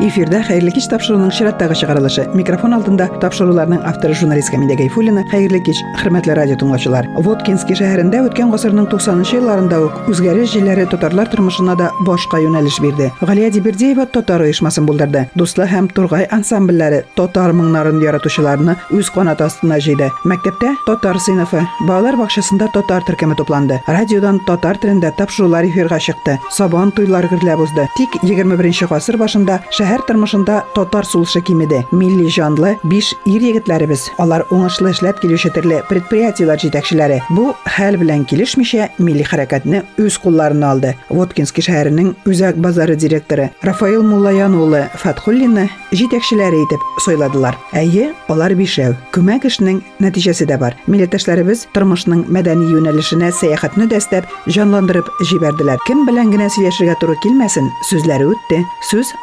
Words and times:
эфирде 0.00 0.42
хайырлы 0.42 0.70
кич 0.70 0.88
тапшырууунун 0.88 1.30
чираттагы 1.30 1.74
чыгарылышы. 1.74 2.28
Микрофон 2.34 2.74
алдында 2.74 3.08
тапшыруулардын 3.20 3.82
автору 3.84 4.14
журналист 4.14 4.50
камиля 4.50 4.76
гайфуллина. 4.76 5.24
Хайырлы 5.30 5.60
кич 5.60 5.76
урматтуу 6.14 6.34
радио 6.34 6.56
тыңоочулар 6.60 7.08
воткинский 7.24 7.76
шаарында 7.78 8.22
өткөн 8.28 8.52
гасырдын 8.52 8.86
токсонунчу 8.90 9.38
жылдарында 9.38 9.80
өзгөрүш 10.10 10.52
жиллери 10.54 10.84
татарлар 10.90 11.28
турмушуна 11.32 11.74
да 11.76 11.90
башка 12.06 12.38
юнелиш 12.38 12.78
берди 12.80 13.10
галия 13.20 13.50
дибирдиева 13.50 14.06
татар 14.06 14.42
уюшмасын 14.44 14.86
булдырды. 14.86 15.28
Дуслы 15.34 15.66
һәм 15.70 15.88
тургай 15.94 16.26
ансамбльләре 16.30 17.04
татар 17.16 17.54
мыңнарын 17.56 18.02
яратучыларны 18.02 18.76
үз 18.94 19.10
канаты 19.14 19.46
астына 19.46 19.80
җыйды. 19.80 20.10
Мәктәптә 20.24 20.74
татар 20.86 21.18
сыйныфы 21.18 21.64
балалар 21.88 22.18
бакчасында 22.20 22.68
татар 22.74 23.04
төркеме 23.06 23.34
тупланды. 23.38 23.80
Радиодан 23.86 24.40
татар 24.46 24.78
телендә 24.78 25.12
тапшырулар 25.18 25.66
эфирга 25.66 25.98
чыкты. 25.98 26.38
Сабан 26.50 26.92
туйлар 26.92 27.26
гөрләп 27.30 27.64
узды. 27.64 27.88
Тик 27.96 28.18
21 28.22 28.86
гасыр 28.90 29.18
башында 29.18 29.60
шәһәр 29.83 30.03
тормышында 30.07 30.61
татар 30.75 31.05
сулышы 31.05 31.41
кимеде 31.45 31.83
милли 31.91 32.29
жанлы 32.31 32.75
биш 32.83 33.11
ир 33.29 33.43
егетләребез 33.43 34.07
алар 34.19 34.45
уңышлы 34.53 34.93
эшләп 34.93 35.21
килүче 35.23 35.51
төрле 35.55 35.81
предприятиелар 35.89 36.59
җитәкчеләре 36.61 37.21
бу 37.35 37.53
хәл 37.75 37.99
белән 38.01 38.25
килешмичә 38.29 38.89
милли 38.99 39.25
хәрәкәтне 39.27 39.83
үз 40.01 40.17
кулларына 40.23 40.71
алды 40.73 40.95
воткинский 41.09 41.65
шәһәренең 41.65 42.13
үзәк 42.29 42.59
базары 42.61 42.95
директоры 42.99 43.49
рафаил 43.63 44.03
муллаян 44.03 44.55
улы 44.57 44.85
фатхуллинны 45.01 45.69
җитәкчеләре 45.93 46.63
итеп 46.65 46.83
сайладылар 47.05 47.57
әйе 47.77 48.11
алар 48.29 48.55
бишәү 48.59 48.95
күмәк 49.15 49.47
эшнең 49.49 49.81
нәтиҗәсе 50.03 50.47
дә 50.49 50.59
бар 50.61 50.77
милләттәшләребез 50.87 51.67
тормышның 51.75 52.25
мәдәни 52.33 52.69
юнәлешенә 52.73 53.31
сәяхәтне 53.39 53.89
дәстәп 53.91 54.29
җанландырып 54.49 55.09
җибәрделәр 55.31 55.81
кем 55.87 56.05
белән 56.09 56.33
генә 56.33 56.49
сөйләшергә 56.53 56.99
туры 57.01 57.17
килмәсен 57.23 57.69
сүзләре 57.89 58.29
үтте 58.33 58.63
сүз 58.91 59.13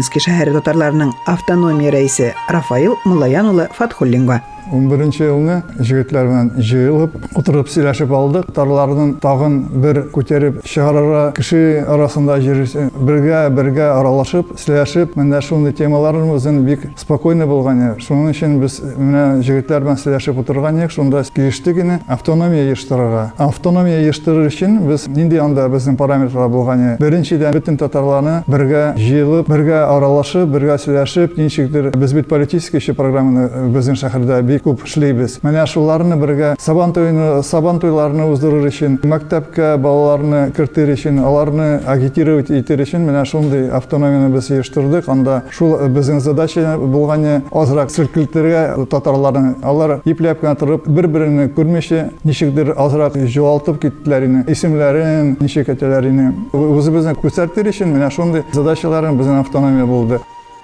Минский 0.00 0.22
шәһәре 0.24 0.54
татарларының 0.54 1.10
автономия 1.28 1.90
рәисе 1.92 2.30
Рафаил 2.48 2.94
Мулаянулы 3.04 3.66
Фатхуллинға. 3.76 4.38
11 4.72 5.12
жылны 5.18 5.56
жігіттермен 5.80 6.50
жиылып, 6.58 7.16
отырып 7.38 7.70
сөйлесіп 7.70 8.12
алдық. 8.14 8.50
Тарлардың 8.54 9.16
тағын 9.22 9.56
бір 9.82 10.02
көтеріп 10.14 10.60
шығарара 10.68 11.24
кіші 11.36 11.60
арасында 11.90 12.38
жүрсе, 12.42 12.88
бірге 12.94 13.42
бірге 13.54 13.86
аралашып, 13.90 14.54
сөйлесіп 14.60 15.16
менде 15.18 15.40
шуны 15.44 15.72
темаларымыздың 15.76 16.60
бик 16.66 16.86
спокойны 17.00 17.48
болған 17.50 17.84
еді. 17.86 18.06
Шуның 18.06 18.34
үшін 18.34 18.58
біз 18.62 18.78
менә 18.96 19.24
жігіттермен 19.46 19.98
сөйлесіп 20.00 20.42
отырған 20.44 20.82
ек, 20.84 20.94
шунда 20.94 21.22
килештек 21.34 21.80
автономия 22.10 22.70
ештырырға. 22.72 23.24
Автономия 23.38 24.00
ештырыр 24.08 24.50
үшін 24.50 24.80
біз 24.88 25.06
нинди 25.10 25.38
анда 25.40 25.66
біздің 25.70 25.96
параметрлар 26.00 26.50
болған 26.52 26.84
еді. 26.86 26.96
Біріншіден 27.02 27.54
бүтін 27.56 27.78
татарларны 27.80 28.40
бірге 28.50 28.82
жиылып, 28.98 29.48
бірге 29.50 29.78
аралашып, 29.84 30.48
бірге 30.50 30.78
сөйлесіп 30.82 31.38
ничектер 31.38 31.90
біз 31.96 32.12
бит 32.12 32.28
политический 32.28 32.94
программаны 32.94 33.46
э, 33.48 33.64
біздің 33.74 33.98
шәһәрдә 34.00 34.40
бик 34.46 34.59
көп 34.64 34.84
эшлейбиз 34.86 35.38
менә 35.44 35.66
шуларны 35.70 36.16
бергә 36.20 36.54
сабан 36.60 36.92
туйны 36.96 37.42
сабан 37.46 37.80
туйларны 37.82 38.26
уздырыр 38.30 38.68
өчен 38.70 38.98
мәктәпкә 39.02 39.76
балаларны 39.82 40.42
кертер 40.56 40.92
өчен 40.94 41.20
аларны 41.24 41.68
агитировать 41.86 42.50
итер 42.50 42.82
өчен 42.84 43.06
менә 43.08 43.24
шундый 43.28 43.68
автономияны 43.70 44.30
без 44.34 44.50
оештырдык 44.50 45.08
анда 45.08 45.42
шул 45.50 45.76
безнең 45.88 46.20
задача 46.24 46.76
булган 46.78 47.26
азрак 47.50 47.90
селкелтергә 47.90 48.86
татарларны 48.90 49.54
алар 49.62 49.98
ипләп 50.04 50.42
кенә 50.44 50.56
торып 50.60 50.88
бер 50.88 51.08
берене 51.08 51.48
күрмичә 51.56 52.06
ничектер 52.24 52.74
азрак 52.76 53.18
жоғалтып 53.20 53.80
киттеләр 53.84 54.28
инде 54.28 54.44
исемләрен 54.52 55.36
ничек 55.40 55.72
әтәләрен 55.74 56.34
үзебезне 56.52 57.16
күрсәтер 57.20 57.70
өчен 57.72 57.94
менә 57.94 58.10
шундый 58.14 58.46
задачаларын 58.52 59.18
безнең 59.18 59.42
автономия 59.44 59.86
булды 59.86 60.20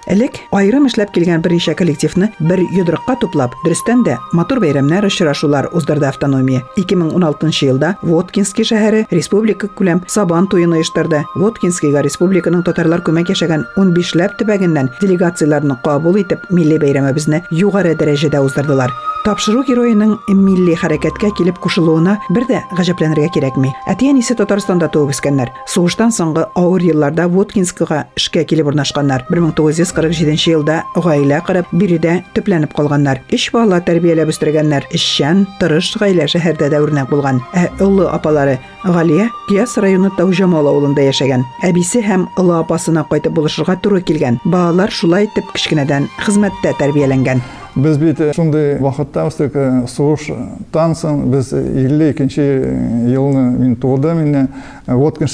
Элек 0.07 0.37
айрым 0.55 0.85
эшләп 0.87 1.09
килгән 1.11 1.41
берничә 1.43 1.73
коллективны 1.75 2.29
бер 2.39 2.61
йодрыкка 2.63 3.17
туплап, 3.19 3.57
дөрестән 3.65 4.05
дә 4.07 4.13
матур 4.31 4.61
бәйрәмнәр 4.63 5.09
очрашулар 5.09 5.67
уздырды 5.75 6.07
автономия. 6.07 6.61
2016 6.79 7.67
елда 7.67 7.89
Воткинский 8.01 8.63
шәһәре 8.69 9.03
республика 9.11 9.67
күләм 9.67 10.05
сабан 10.07 10.47
туен 10.47 10.77
оештырды. 10.79 11.25
Воткинскийга 11.35 12.05
республиканың 12.07 12.63
татарлар 12.63 13.03
күмәк 13.03 13.33
яшәгән 13.35 13.67
15 13.75 14.15
ләп 14.21 14.39
төбәгеннән 14.39 14.93
делегацияләрне 15.01 15.75
кабул 15.83 16.15
итеп, 16.23 16.47
милли 16.55 16.79
бәйрәмебезне 16.79 17.43
югары 17.51 17.91
дәрәҗәдә 17.99 18.39
уздырдылар. 18.47 18.95
Тапшыру 19.27 19.59
героеның 19.67 20.13
милли 20.31 20.71
хәрәкәткә 20.79 21.33
килеп 21.35 21.57
кушылуына 21.59 22.13
бер 22.31 22.45
дә 22.47 22.61
гаҗәпләнергә 22.77 23.27
кирәкми. 23.35 23.73
Әтиәнисе 23.91 24.37
Татарстанда 24.39 24.87
туып 24.87 25.11
үскәннәр. 25.11 25.51
Сугыштан 25.67 26.13
соңгы 26.15 26.45
авыр 26.55 26.85
елларда 26.87 27.25
Воткинскига 27.27 28.05
эшкә 28.15 28.45
килеп 28.47 28.69
урнашканнар. 28.71 29.25
1947 29.27 30.47
елда 30.53 30.77
гаилә 30.95 31.41
корып, 31.43 31.67
биредә 31.75 32.21
төпләнеп 32.37 32.71
калганнар. 32.77 33.19
Өч 33.27 33.49
бала 33.51 33.81
тәрбияләп 33.83 34.31
үстергәннәр. 34.31 34.87
Эшчән, 34.95 35.43
тырыш 35.59 35.91
гаилә 35.99 36.31
шәһәрдә 36.31 36.71
дә 36.71 36.79
үрнәк 36.87 37.11
булган. 37.11 37.43
Ә 37.51 37.67
улы 37.83 38.07
апалары 38.07 38.61
Галия 38.85 39.27
Кияс 39.49 39.75
районы 39.75 40.15
Таужамал 40.15 40.71
авылында 40.71 41.03
яшәгән. 41.03 41.43
Әбисе 41.67 41.99
һәм 41.99 42.29
улы 42.39 42.61
апасына 42.61 43.03
кайтып 43.11 43.35
булышырга 43.35 43.75
туры 43.75 43.99
килгән. 43.99 44.39
Балалар 44.45 44.91
шулай 44.91 45.27
итеп 45.27 45.51
кичкенәдән 45.51 46.07
хезмәттә 46.23 46.77
тәрбияләнгән. 46.79 47.43
Без 47.77 47.97
бит 47.97 48.17
шундый 48.33 48.79
вакытта 48.81 49.27
үстек 49.29 49.53
сугыштан 49.91 50.95
соң 50.97 51.27
без 51.29 51.51
52 51.53 53.11
елны 53.13 53.43
мин 53.53 53.75
тудым 53.77 54.23
инде 54.23 54.47
Воткин 54.87 55.29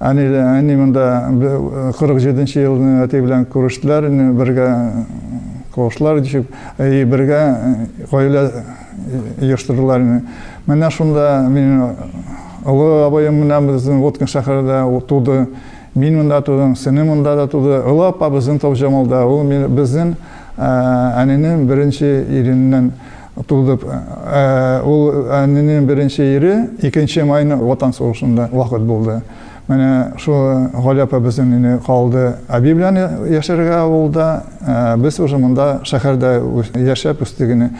әни 0.00 0.76
монда 0.78 1.28
47 1.98 2.56
елны 2.62 3.02
әти 3.04 3.20
белән 3.20 3.44
күрештеләр, 3.52 4.08
бергә 4.38 4.68
куышлар 5.74 6.20
дишеп, 6.22 6.48
и 6.78 7.04
бергә 7.04 7.40
гаилә 8.10 8.44
оештырдылар. 9.42 10.06
Менә 10.66 10.90
шунда 10.90 11.42
мин 11.50 11.82
олы 12.64 13.04
абаем 13.04 13.42
менән 13.42 13.68
безнең 13.74 14.00
Воткин. 14.00 15.48
Мин 15.94 16.14
монда 16.14 16.40
тудым, 16.42 16.76
синем 16.76 17.08
монда 17.08 17.34
да 17.34 17.46
туды. 17.48 17.80
Олы 17.82 18.06
апа 18.06 18.28
безнең 18.30 18.60
Тавжамалда, 18.62 19.24
ул 19.26 19.42
безнең 19.74 20.14
әненең 20.58 21.66
беренче 21.68 22.10
иреннән 22.40 22.90
тудып 23.46 23.84
ул 23.86 25.28
әненең 25.38 25.86
беренче 25.86 26.26
ире 26.36 26.54
икенче 26.82 27.24
майны 27.24 27.56
ватан 27.60 27.92
сугышында 27.94 28.48
вакыт 28.52 28.82
булды 28.88 29.20
менә 29.68 30.18
шул 30.18 30.66
галяпа 30.82 31.20
безнең 31.20 31.54
инде 31.58 31.76
калды 31.86 32.24
әби 32.48 32.72
белән 32.74 32.98
яшәргә 33.30 33.82
авылда 33.82 34.28
без 35.02 35.20
уже 35.20 35.38
монда 35.38 35.68
шәһәрдә 35.84 36.32
яшәп 36.88 37.22
үстегене 37.22 37.70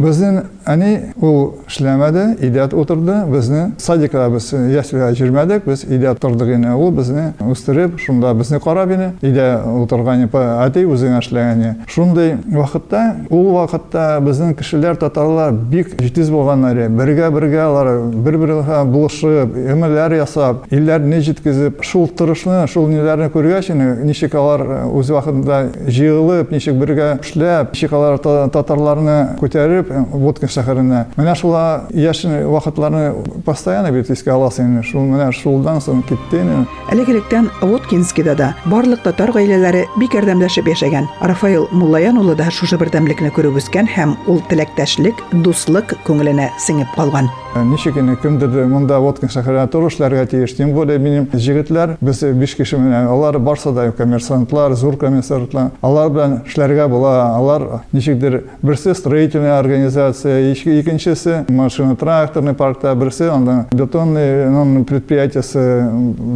Безнең 0.00 0.40
әни 0.70 0.90
ул 1.20 1.60
эшләмәде, 1.68 2.24
өйдә 2.40 2.68
утырды. 2.72 3.16
Безне 3.30 3.66
садикка 3.78 4.28
без 4.32 4.50
яслыга 4.52 5.10
җирмәдек. 5.16 5.66
Без 5.68 5.84
өйдә 5.84 6.14
тордык 6.20 6.54
ине. 6.54 6.72
Ул 6.74 6.90
безне 6.94 7.34
үстереп, 7.40 7.98
шунда 8.00 8.32
безне 8.34 8.60
карап 8.60 8.90
ине. 8.94 9.10
Өйдә 9.20 9.48
утырган 9.82 10.24
әти 10.64 10.86
үзең 10.88 11.18
эшләгәне. 11.20 11.74
Шундай 11.90 12.36
вакытта, 12.46 13.02
ул 13.28 13.50
вакытта 13.58 14.06
безнең 14.24 14.54
кешеләр 14.56 14.96
татарлар 15.00 15.52
бик 15.52 15.92
җитез 16.00 16.30
булганнар. 16.32 16.80
Бергә-бергә 16.96 17.60
алар 17.66 17.90
бер-бергә 18.14 18.84
булышып, 18.88 19.56
өмәләр 19.74 20.16
ясап, 20.20 20.64
илләрне 20.72 21.20
җиткезеп, 21.26 21.84
шул 21.84 22.08
тырышны, 22.08 22.62
шул 22.70 22.88
ниләрне 22.88 23.28
күргәч, 23.34 23.72
ничек 24.06 24.34
алар 24.38 24.64
үз 24.88 25.10
вакытында 25.12 25.60
җыелып, 25.88 26.52
ничек 26.54 26.78
бергә 26.80 27.12
эшләп, 27.20 27.74
ничек 27.74 27.92
алар 27.96 28.18
татарларны 28.20 29.18
күтәреп, 29.40 29.89
водка 30.12 30.46
шәһәренә. 30.46 31.04
Менә 31.16 31.34
шула 31.38 31.86
яшен 31.94 32.46
вакытларны 32.50 33.42
постоянно 33.44 33.92
бит 33.92 34.10
искә 34.10 34.32
аласың. 34.34 34.80
Шул 34.86 35.06
менә 35.10 35.30
шулдан 35.32 35.80
соң 35.84 36.02
китте. 36.08 36.42
Әлегелектән 36.90 37.50
Воткинскида 37.60 38.34
да 38.36 38.54
барлык 38.66 39.02
татар 39.04 39.32
гаиләләре 39.34 39.86
бик 40.00 40.14
ярдәмләшеп 40.14 40.70
яшәгән. 40.70 41.08
Рафаил 41.20 41.68
Муллаян 41.72 42.18
улы 42.18 42.34
да 42.38 42.50
шушы 42.50 42.78
бердәмлекне 42.80 43.30
күреп 43.34 43.58
үскән 43.60 43.88
һәм 43.90 44.16
ул 44.30 44.40
теләктәшлек, 44.50 45.20
дуслык 45.44 45.94
күңеленә 46.06 46.50
сеңеп 46.58 46.90
калган. 46.96 47.30
Ничек 47.54 47.96
инде 47.98 48.14
кемдер 48.22 48.66
монда 48.70 49.00
Воткин 49.02 49.30
шәһәренә 49.32 49.66
турышларга 49.70 50.26
тиеш. 50.30 50.54
Тем 50.54 50.72
более 50.74 50.98
минем 50.98 51.26
җегетләр, 51.34 51.96
без 52.00 52.22
биш 52.22 52.54
кеше 52.54 52.78
менән, 52.78 53.08
алар 53.10 53.38
барса 53.38 53.72
да 53.72 53.90
коммерсантлар, 53.90 54.74
зур 54.78 54.96
коммерсантлар, 54.96 55.72
алар 55.82 56.10
белән 56.14 56.36
эшләргә 56.46 56.86
була. 56.88 57.14
Алар 57.34 57.82
ничектер 57.92 58.44
берсе 58.62 58.94
строительный 58.94 59.58
организация. 59.70 60.50
Екіншісі 60.80 61.44
машина 61.48 61.94
тракторный 61.94 62.54
паркта 62.54 62.94
бірсі 62.94 63.30
анда 63.30 63.66
бетонный 63.72 64.84
предприятиясы 64.84 65.86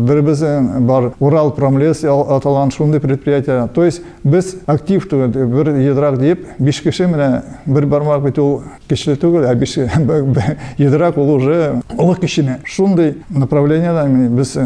бірімізі 0.06 0.80
бар 0.86 1.10
урал 1.18 1.50
промлес 1.54 2.04
аталған 2.04 2.70
шундай 2.70 3.00
предприятие 3.00 3.68
то 3.74 3.84
есть 3.84 4.02
біз 4.24 4.56
активті 4.66 5.16
бір 5.16 5.74
едірақ 5.74 6.18
деп 6.18 6.46
биш 6.58 6.80
кіші 6.80 7.06
міне 7.06 7.42
бір 7.66 7.86
бармақ 7.86 8.22
бит 8.22 8.38
ол 8.38 8.62
кішілі 8.88 9.16
түгіл 9.16 9.48
а 9.50 9.54
биш 9.54 9.78
едірақ 10.78 11.18
ол 11.18 11.34
уже 11.36 11.82
ұлы 11.98 12.18
кішіне 12.20 12.58
шундай 12.64 13.14
направлениеда 13.30 14.06
біз 14.06 14.56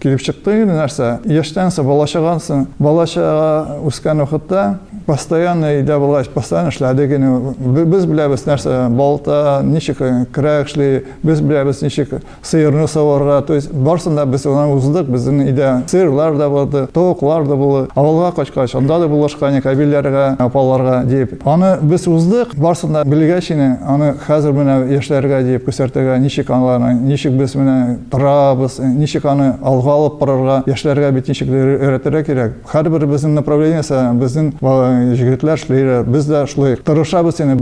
келіп 0.00 0.24
шықты 0.24 0.64
нәрсе 0.64 1.18
ештеңсе 1.28 1.84
бала 1.84 2.08
шағансың 2.08 2.66
бала 2.78 3.06
шаға 3.06 3.80
өскен 3.84 4.24
уақытта 4.24 4.64
постоянно 5.06 5.74
үйде 5.78 5.98
болғач 5.98 6.30
постоянно 6.32 6.72
эшләдек 6.72 7.18
біз 7.90 8.06
білеміз 8.14 8.46
нәрсе 8.46 8.78
балта 8.94 9.60
ничек 9.66 10.00
крәк 10.34 10.68
эшли 10.68 10.88
біз 11.22 11.40
білеміз 11.44 11.82
ничек 11.82 12.14
сыйырны 12.42 12.86
саварга 12.88 13.40
то 13.46 13.54
есть 13.54 13.72
барысында 13.72 14.24
біз 14.30 14.46
оны 14.46 14.74
уздык 14.74 15.08
біздің 15.10 15.42
үйде 15.44 15.70
сыйырлар 15.90 16.38
да 16.38 16.48
болды 16.48 16.86
тоуклар 16.94 17.46
да 17.48 17.56
болды 17.56 17.88
авылға 17.94 18.32
качкач 18.36 18.74
анда 18.78 18.98
да 19.02 19.08
булашкан 19.08 19.58
әбиләргә 19.58 20.24
апаларга 20.42 21.02
дип 21.08 21.46
аны 21.48 21.74
біз 21.82 22.06
уздык 22.08 22.54
барысында 22.56 23.04
белгәчине 23.08 23.68
аны 23.86 24.12
хәзер 24.26 24.54
менә 24.56 24.76
яшьләргә 24.94 25.42
дип 25.48 25.68
күрсәтергә 25.68 26.18
ничек 26.22 26.50
аларны 26.54 26.94
ничек 27.00 27.34
без 27.38 27.54
менә 27.58 27.98
торабыз 28.10 28.78
ничек 28.78 29.24
аны 29.26 29.52
алга 29.62 29.94
алып 29.98 30.18
барырга 30.20 30.62
яшьләргә 30.70 31.10
бит 31.16 31.28
ничек 31.28 31.50
өйрәтергә 31.50 32.24
кирәк 32.28 32.58
һәрбер 32.72 33.06
безнең 33.10 33.36
направлениесе 33.38 34.02
безнең 34.20 34.52
жігітлер 35.18 35.60
шлейрі 35.60 36.02
біз 36.08 36.28
де 36.30 36.44
шулай 36.50 36.76
тырышабыз 36.84 37.40
енді 37.44 37.56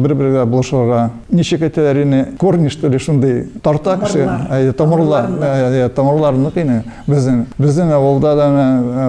бірге 0.45 0.53
булышуға 0.53 1.01
ничек 1.31 1.63
әйтәләр 1.69 2.03
инде 2.03 2.23
корни 2.39 2.69
что 2.69 2.89
ли 2.89 2.99
шундай 2.99 3.47
тарта 3.63 3.97
кеше 4.03 4.73
тамырлар 4.79 5.31
тамырларны 5.97 6.51
кыйны 6.55 6.83
безнең 7.07 7.47
безнең 7.59 7.93
авылда 7.97 8.37
да 8.37 8.51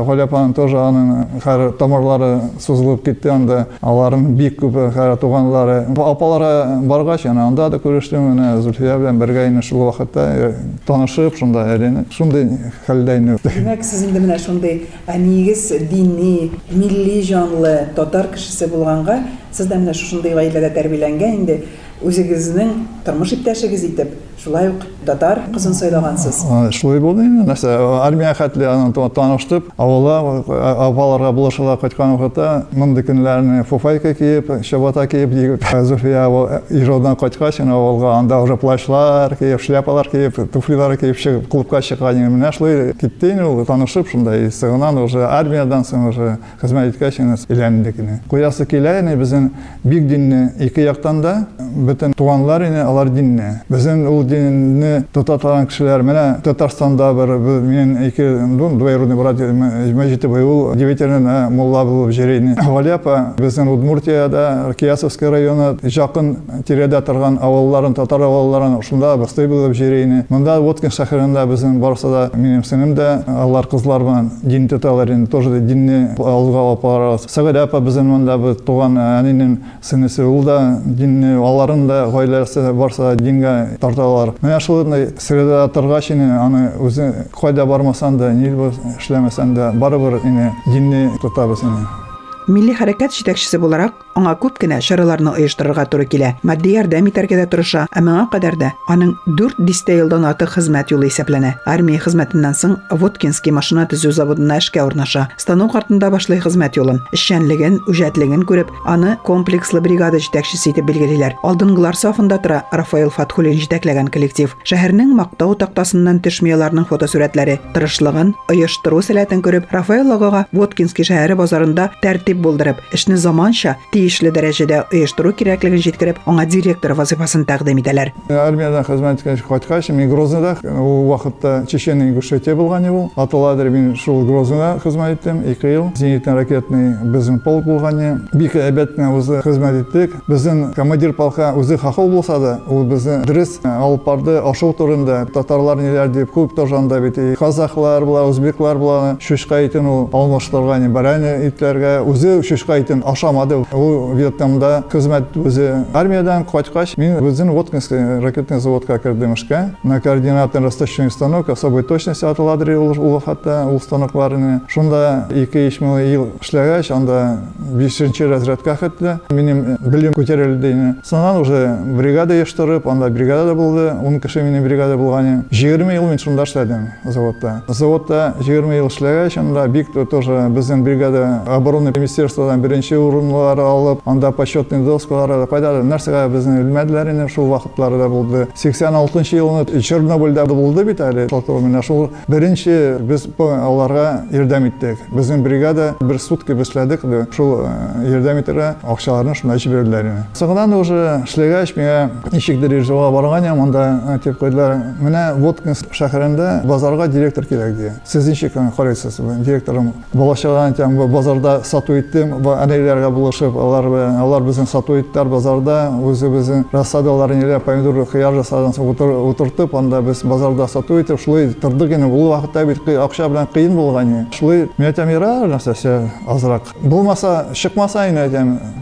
Галя 0.08 0.28
апаның 0.28 0.54
тоже 0.56 0.78
аның 0.80 1.40
һәр 1.44 1.64
тамырлары 1.80 2.30
сузылып 2.62 3.04
китте 3.06 3.32
анда. 3.34 3.60
Аларның 3.82 4.34
бик 4.38 4.60
күп 4.62 4.78
һәр 4.96 5.16
туганлары. 5.22 5.84
Апалары 5.94 6.80
баргач 6.88 7.26
ана 7.30 7.48
анда 7.48 7.70
да 7.70 7.80
күрештем 7.82 8.30
менә 8.32 8.62
Зульфия 8.62 8.98
белән 9.02 9.20
бергә 9.22 9.48
инде 9.50 9.64
шул 9.66 9.86
вакытта 9.88 10.54
танышып 10.88 11.38
шунда 11.40 11.66
әйләнеп 11.74 12.12
шундай 12.14 12.50
хәлдә 12.88 13.18
инде 13.20 13.38
демәк 13.46 13.86
сез 13.86 14.06
инде 14.08 14.24
менә 14.24 14.40
шундай 14.42 14.82
нигез 15.08 15.70
дини 15.90 16.52
милли 16.72 17.22
җанлы 17.26 17.74
татар 17.96 18.32
кешесе 18.34 18.68
булганга 18.68 19.22
сез 19.54 19.70
дә 19.70 19.78
менә 19.80 19.94
шушындый 19.98 20.34
гаиләдә 20.38 20.72
тәрбияләнгән 20.76 21.40
инде 21.40 21.60
үзегезнең 22.04 22.74
тормыш 23.06 23.36
иптәшегез 23.38 23.86
итеп 23.92 24.16
шулай 24.44 24.72
татар 25.06 25.42
кызын 25.54 25.74
сайлагансыз 25.78 26.44
шулай 26.76 27.00
булды 27.04 27.26
инде 27.28 27.46
нәрсә 27.48 27.74
армия 28.04 28.34
хәтле 28.38 28.70
таныштып 29.16 29.70
авылга 29.78 30.44
апаларга 30.88 31.32
булышырга 31.32 31.78
кайткан 31.82 32.16
вакытта 32.18 32.66
мондый 32.72 33.04
көннәрне 33.04 33.64
фуфайка 33.70 34.14
киеп 34.14 34.52
чабата 34.64 35.08
киеп 35.08 35.64
зульфия 35.84 36.28
ижаудан 36.70 37.16
кайткач 37.16 37.60
авылга 37.60 38.16
анда 38.18 38.42
уже 38.42 38.58
плащлар 38.58 39.36
киеп 39.36 39.62
шляпалар 39.62 40.10
киеп 40.10 40.40
туфлилар 40.52 40.98
киеп 40.98 41.18
чыгып 41.18 41.48
клубка 41.50 41.82
чыккан 41.82 42.24
менә 42.30 42.52
шулай 42.54 42.94
китте 43.00 43.34
инде 43.34 43.44
ул 43.44 43.66
танышып 43.66 44.10
шундай 44.10 44.50
соңыннан 44.52 45.02
уже 45.04 45.26
армиядан 45.28 45.86
соң 45.88 46.10
уже 46.10 46.38
хезмәт 46.62 46.94
иткәч 46.94 47.20
өйләндек 47.50 48.00
куясы 48.30 48.66
килә 48.70 49.00
ине 49.02 49.16
безнең 49.20 49.50
бик 49.84 50.08
динне 50.08 50.52
ике 50.60 50.86
яктан 50.86 51.22
да 51.22 51.34
бөтен 51.60 52.14
туганлар 52.18 52.66
ине 52.68 52.84
алар 52.84 53.10
динне 53.10 53.62
безнең 53.70 54.06
ул 54.10 54.24
динне 54.28 54.93
торган 55.14 55.68
кешеләр 55.68 56.04
менә 56.06 56.24
татарстанда 56.44 57.12
бер 57.14 57.38
мен 57.38 57.96
ике 58.08 58.26
двоюродный 58.48 59.16
брат 59.16 59.40
мәҗитов 59.40 60.36
ул 60.44 60.76
девятирный 60.76 61.50
мулла 61.50 61.84
булып 61.86 62.14
йөри 62.14 62.38
ине 62.40 62.56
валяпа 62.68 63.34
безнең 63.38 63.72
удмуртияда 63.74 64.74
киясовский 64.80 65.30
районы 65.30 65.76
жақын 65.84 66.64
тирәдә 66.68 67.02
торган 67.06 67.38
авылларын 67.42 67.94
татар 67.94 68.22
авылларын 68.28 68.82
шунда 68.82 69.16
быстрый 69.18 69.48
булып 69.48 69.76
йөри 69.78 70.04
ине 70.04 70.26
монда 70.30 70.60
воткин 70.62 70.94
шәһәрендә 70.94 71.46
безнең 71.52 71.80
барысы 71.84 72.12
да 72.12 72.30
минем 72.34 72.64
сеңем 72.64 72.96
дә 72.98 73.10
алар 73.28 73.68
кызлар 73.72 74.04
белән 74.04 74.32
дин 74.44 74.68
тоталар 74.68 75.12
инде 75.14 75.30
тоже 75.32 75.60
динне 75.60 76.16
алга 76.18 76.60
алып 76.60 76.82
барабыз. 76.84 77.28
Сәгыйдә 77.30 77.68
апа 77.68 77.82
безнең 77.84 78.10
монда 78.14 78.38
бер 78.38 78.56
туган 78.56 78.98
әнинең 78.98 79.58
сеңлесе 79.84 80.26
ул 80.26 80.44
да 80.44 80.60
динне 80.86 81.36
аларын 81.38 81.88
да 81.88 82.04
гаиләсе 82.14 82.72
барса 82.74 83.16
дингә 83.20 83.78
тарталар. 83.82 84.24
Бар 84.24 84.34
менә 84.42 84.60
шулай 84.84 85.08
среда 85.18 85.68
торгач 85.68 86.12
инде 86.12 86.28
аны 86.36 86.64
үзе 86.84 87.10
кайда 87.40 87.66
бармасаң 87.66 88.20
да 88.20 88.32
ни 88.36 88.52
эшләмәсәң 88.98 89.56
дә 89.56 89.72
барыбер 89.80 90.20
инде 90.24 90.52
динне 90.68 91.06
тотабыз 91.22 91.64
инде 91.64 92.03
милли 92.48 92.76
хәрәкәт 92.78 93.14
җитәкчесе 93.18 93.60
буларак 93.60 94.04
аңа 94.18 94.34
күп 94.38 94.60
кенә 94.62 94.80
чараларны 94.84 95.34
оештырырга 95.34 95.86
туры 95.90 96.06
килә. 96.10 96.34
Матди 96.46 96.76
ярдәм 96.76 97.08
итәргә 97.10 97.40
дә 97.40 97.48
тырыша, 97.50 97.88
ә 97.90 98.02
моңа 98.04 98.28
кадәр 98.32 98.58
да 98.60 98.72
аның 98.90 99.16
4 99.40 99.64
дистә 99.66 99.98
елдан 99.98 100.26
артык 100.30 100.54
хезмәт 100.54 100.92
юлы 100.94 101.10
исәпләнә. 101.10 101.56
Армия 101.66 102.02
хезмәтеннән 102.02 102.54
соң 102.58 102.76
Воткинский 102.92 103.54
машина 103.54 103.88
төзү 103.90 104.12
заводына 104.14 104.60
эшкә 104.62 104.84
урнаша. 104.86 105.28
Станок 105.42 105.76
артында 105.76 106.12
башлый 106.14 106.42
хезмәт 106.44 106.78
юлын. 106.78 107.02
Эшчәнлеген, 107.14 107.80
үҗәтлеген 107.90 108.46
күреп, 108.46 108.70
аны 108.86 109.18
комплекслы 109.26 109.82
бригада 109.82 110.22
җитәкчесе 110.22 110.72
итеп 110.72 110.88
билгелиләр. 110.90 111.38
Алдынгылар 111.44 111.98
сафында 111.98 112.38
тора 112.44 112.64
Рафаэл 112.72 113.10
Фатхулин 113.10 113.58
җитәкләгән 113.58 114.12
коллектив. 114.14 114.54
Шәһәрнең 114.70 115.14
мактау 115.18 115.56
тактасыннан 115.58 116.22
төшмәяларның 116.24 116.88
фотосурәтләре, 116.90 117.60
тырышлыгын, 117.74 118.34
оештыру 118.52 119.02
сәләтен 119.02 119.44
күреп, 119.46 119.70
Рафаэл 119.74 120.14
агага 120.16 120.46
Воткинский 120.54 121.08
шәһәре 121.08 121.38
базарында 121.40 121.90
тәртип 122.04 122.33
булдырып, 122.42 122.82
эшне 122.94 123.18
заманча, 123.18 123.76
тиешле 123.94 124.32
дәрәҗәдә 124.34 124.88
оештыру 124.94 125.34
кирәклеген 125.34 125.82
җиткереп, 125.84 126.22
аңа 126.26 126.46
директор 126.46 126.94
вазифасын 126.98 127.46
тәкъдим 127.46 127.82
итәләр. 127.84 128.14
Армиядан 128.30 128.86
хезмәт 128.88 129.20
иткәч 129.22 129.44
кайткач, 129.48 129.90
мин 129.90 130.10
Грозныйда 130.10 130.58
ул 130.80 131.10
вакытта 131.10 131.66
Чечения 131.70 132.10
Ингушетия 132.10 132.56
булган 132.56 132.90
ул. 132.90 133.12
Аталадыр 133.16 133.70
мин 133.70 133.96
шул 133.96 134.24
Грозныйда 134.26 134.80
хезмәт 134.84 135.20
иттем 135.20 135.44
2 135.44 135.74
ел. 135.74 135.92
Зенитный 135.96 136.34
ракетный 136.34 136.96
безнең 137.04 137.42
полк 137.44 137.66
булган. 137.66 138.28
Бик 138.34 138.56
әбәтне 138.56 139.12
үзе 139.14 139.42
хезмәт 139.44 139.82
иттек. 139.84 140.16
Безнең 140.28 140.74
командир 140.76 141.14
полка 141.14 141.54
үзе 141.58 141.78
хахыл 141.78 142.10
булса 142.10 142.40
да, 142.40 142.54
ул 142.68 142.86
безне 142.88 143.20
дөрес 143.28 143.60
алып 143.64 144.06
барды 144.06 144.38
ашу 144.40 144.72
турында. 144.74 145.26
Татарлар 145.34 145.78
ниләр 145.82 146.10
дип 146.14 146.32
күп 146.34 146.56
торганда 146.56 147.00
бит 147.04 147.20
казахлар 147.38 148.06
була, 148.06 148.24
үзбеклар 148.30 148.78
була, 148.78 149.18
шушка 149.20 149.60
итен 149.66 149.86
ул 149.86 150.08
алмаштырган 150.14 150.88
бараны 150.94 151.34
итләргә 151.50 151.94
үзе 152.08 152.23
шушка 152.44 152.80
итен 152.80 153.04
ашамады. 153.06 153.64
Ул 153.72 154.14
Вьетнамда 154.16 154.84
хезмәт 154.92 155.36
үзе 155.36 155.86
армиядан 155.94 156.46
кайткач, 156.46 156.98
мин 156.98 157.18
үзен 157.24 157.52
Воткинский 157.52 158.20
ракетный 158.20 158.60
заводка 158.60 158.98
кирдем 159.00 159.34
эшкә. 159.34 159.76
На 159.84 160.02
координатор 160.02 160.64
растащный 160.64 161.12
станок 161.12 161.50
особой 161.50 161.84
точности 161.84 162.26
атыладыр 162.26 162.78
ул 162.78 162.98
ул 162.98 163.20
хатта 163.20 163.66
ул 163.70 163.80
станокларны. 163.82 164.62
Шунда 164.68 165.28
2-3 165.30 166.12
ел 166.12 166.30
эшләгәч, 166.42 166.92
анда 166.92 167.40
5нче 167.74 168.28
разрядка 168.30 168.76
хәтта 168.76 169.20
минем 169.30 169.78
белем 169.82 170.14
күтәрелде 170.14 170.72
ине. 170.72 170.96
Соннан 171.04 171.42
уже 171.42 171.78
бригада 171.98 172.34
яштырып, 172.34 172.88
анда 172.88 173.10
бригада 173.10 173.56
булды. 173.56 173.92
10 174.02 174.22
кеше 174.22 174.44
минем 174.44 174.64
бригада 174.64 174.98
булган. 174.98 175.46
20 175.52 175.94
ел 175.94 176.08
мин 176.08 176.18
шунда 176.18 176.44
эшләдем 176.44 176.88
заводта. 177.06 177.64
Заводта 177.68 178.34
20 178.40 178.74
ел 178.76 178.88
эшләгәч, 178.88 179.38
анда 179.40 179.68
бик 179.68 179.92
тоже 180.10 180.48
безнең 180.50 180.84
бригада 180.84 181.42
обороны 181.48 181.92
министерстводан 182.14 182.62
беренче 182.62 182.98
урынлар 182.98 183.60
алып, 183.60 184.02
анда 184.06 184.32
почетный 184.32 184.84
доскалар 184.86 185.48
кайда 185.50 185.82
нәрсәгә 185.82 186.28
безне 186.30 186.60
белмәделәр 186.62 187.10
инде 187.10 187.28
шул 187.32 187.50
вакытларда 187.50 188.08
булды 188.10 188.48
86 188.54 189.34
елны 189.34 189.82
чернобыльдә 189.82 190.46
булды 190.46 190.84
бит 190.86 191.02
әле 191.02 191.26
менә 191.32 191.82
шул 191.84 192.10
беренче 192.28 192.98
без 193.00 193.26
аларга 193.40 194.26
ярдәм 194.32 194.68
иттек. 194.68 195.00
Безнең 195.12 195.42
бригада 195.44 195.96
бер 196.02 196.20
сутка 196.20 196.54
эшләдек 196.54 197.02
шул 197.34 197.66
ярдәм 198.06 198.44
итәргә 198.44 198.76
акчаларны 198.84 199.34
шунда 199.36 199.58
җибәрделәр 199.58 200.12
инде 200.12 200.26
соңыннан 200.38 200.78
уже 200.78 201.00
эшләгәч 201.26 201.74
миңа 201.78 202.12
ничектер 202.32 202.78
ижауга 202.78 203.10
барган 203.16 203.50
ям 203.50 203.62
анда 203.66 204.20
тип 204.24 204.38
куйдылар 204.40 204.78
менә 205.02 205.26
воткинск 205.40 205.94
шәһәрендә 205.94 206.62
базарга 206.68 207.08
директор 207.08 207.46
кирәк 207.46 207.76
ди. 207.78 207.92
Сез 208.06 208.28
ничек 208.28 208.54
карыйсыз 208.78 209.20
директорым 209.46 209.94
балачаган 210.14 210.74
базарда 211.12 211.62
сату 211.64 212.03
иттем 212.04 212.36
әниләргә 212.44 213.10
булышып 213.16 213.58
алар 213.58 213.88
алар 214.22 214.44
безнең 214.46 214.68
сату 214.70 215.00
иттәр 215.00 215.32
базарда 215.32 215.78
үзе 216.04 216.30
безнең 216.30 216.68
рассадалар 216.74 217.34
помидор 217.66 218.06
хыяр 218.12 218.36
жасадан 218.38 218.76
соң 218.76 218.92
утыртып 219.32 219.74
анда 219.76 220.02
без 220.02 220.24
базарда 220.24 220.68
сату 220.68 221.00
итеп 221.00 221.20
шулай 221.20 221.50
тордык 221.54 221.92
инде. 221.96 222.06
Ул 222.06 222.30
вакытта 222.30 222.66
бит 222.66 222.88
акча 222.88 223.30
белән 223.30 223.48
кыен 223.54 223.76
булган 223.76 224.14
шулай 224.36 224.68
мен 224.78 224.90
әйтәм 224.92 225.10
ярар 225.14 225.48
нәрсәсе 225.48 226.10
азрак. 226.28 226.74
Булмаса 226.82 227.48
чыкмаса 227.54 228.08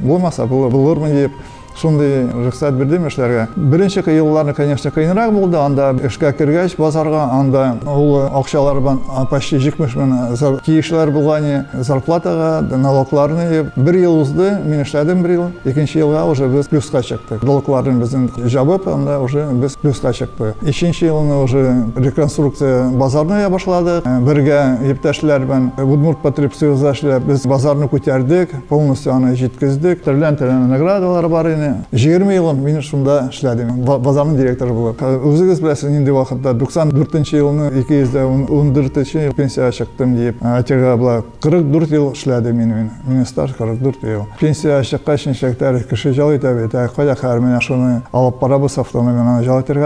булырмы 0.01 1.11
дип 1.13 1.31
шундай 1.77 2.27
рөхсәт 2.31 2.77
бирдем 2.77 3.07
эшләргә. 3.07 3.47
Беренче 3.55 4.03
елларны 4.05 4.53
конечно 4.53 4.91
кыенрак 4.91 5.31
булды. 5.33 5.57
Анда 5.57 5.91
эшкә 6.03 6.33
кергәч 6.33 6.75
базарга 6.77 7.29
анда 7.31 7.77
ул 7.85 8.21
акчалар 8.25 8.81
почти 9.29 9.57
җитмеш 9.57 9.95
мең 9.95 10.59
тиешләр 10.65 11.11
булган 11.11 11.65
зарплатага 11.73 12.77
налогларны 12.77 13.71
бер 13.75 13.95
ел 13.95 14.19
узды 14.21 14.51
мин 14.65 14.83
эшләдем 14.83 15.21
бер 15.23 15.31
ел. 15.31 15.51
Икенче 15.65 15.99
елга 15.99 16.25
уже 16.25 16.47
без 16.47 16.67
плюска 16.67 17.01
чыктык 17.01 17.43
долгларын 17.45 17.99
безнең 18.01 18.47
жабып 18.49 18.87
анда 18.87 19.19
уже 19.19 19.45
без 19.51 19.75
плюска 19.75 20.13
чыктык 20.13 20.55
икенче 20.61 21.07
елны 21.07 21.43
уже 21.43 21.85
реконструкция 21.95 22.89
базарны 22.89 23.47
башладык. 23.49 24.05
Бергә 24.05 24.91
иптәшләр 24.91 25.45
белән 25.45 25.71
удмурт 25.77 26.21
потребсоюзы 26.23 26.91
эшләп 26.91 27.27
без 27.29 27.45
базарны 27.45 27.87
күтәрдек 27.91 28.53
полностью 28.69 29.13
аны 29.13 29.35
җиткездек. 29.35 30.03
Төрлән 30.05 30.37
төрлән 30.39 30.69
наградалар 30.71 31.27
бар 31.29 31.49
иде 31.61 31.99
жыйырма 32.03 32.33
ел 32.33 32.51
мин 32.53 32.81
шунда 32.81 33.27
эшләдем 33.31 33.83
базарның 33.85 34.37
директоры 34.39 34.73
булып 34.75 35.01
үзегез 35.01 35.61
беләсез 35.63 35.91
нинди 35.93 36.13
вакытта 36.15 36.53
туксан 36.57 36.91
елны 37.37 37.69
ике 37.81 38.01
йөз 38.01 38.11
дә 38.15 38.25
ун 38.25 38.73
дүртенче 38.73 39.27
ел 39.27 39.33
пенсияга 39.37 39.71
дип 40.17 40.41
әйтергә 40.41 40.97
була 40.97 41.23
кырык 41.43 41.69
дүрт 41.71 41.95
ел 41.95 42.11
эшләдем 42.11 42.57
мин 42.57 42.91
минем 43.05 43.25
стаж 43.25 43.53
кырык 43.57 43.79
дүрт 43.79 44.03
ел 44.03 44.27
пенсияга 44.39 44.83
чыккач 44.83 45.27
ничектер 45.27 45.83
кеше 45.89 46.13
җал 46.13 46.35
итә 46.35 46.53
бит 46.57 46.75
кайда 46.95 47.15
менә 47.39 47.61
шуны 47.61 48.01
алып 48.11 48.41
барабыз 48.41 48.77
автономияны 48.77 49.41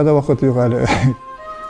дә 0.05 0.19
вакыт 0.19 0.43
юк 0.43 0.57
әле 0.57 0.85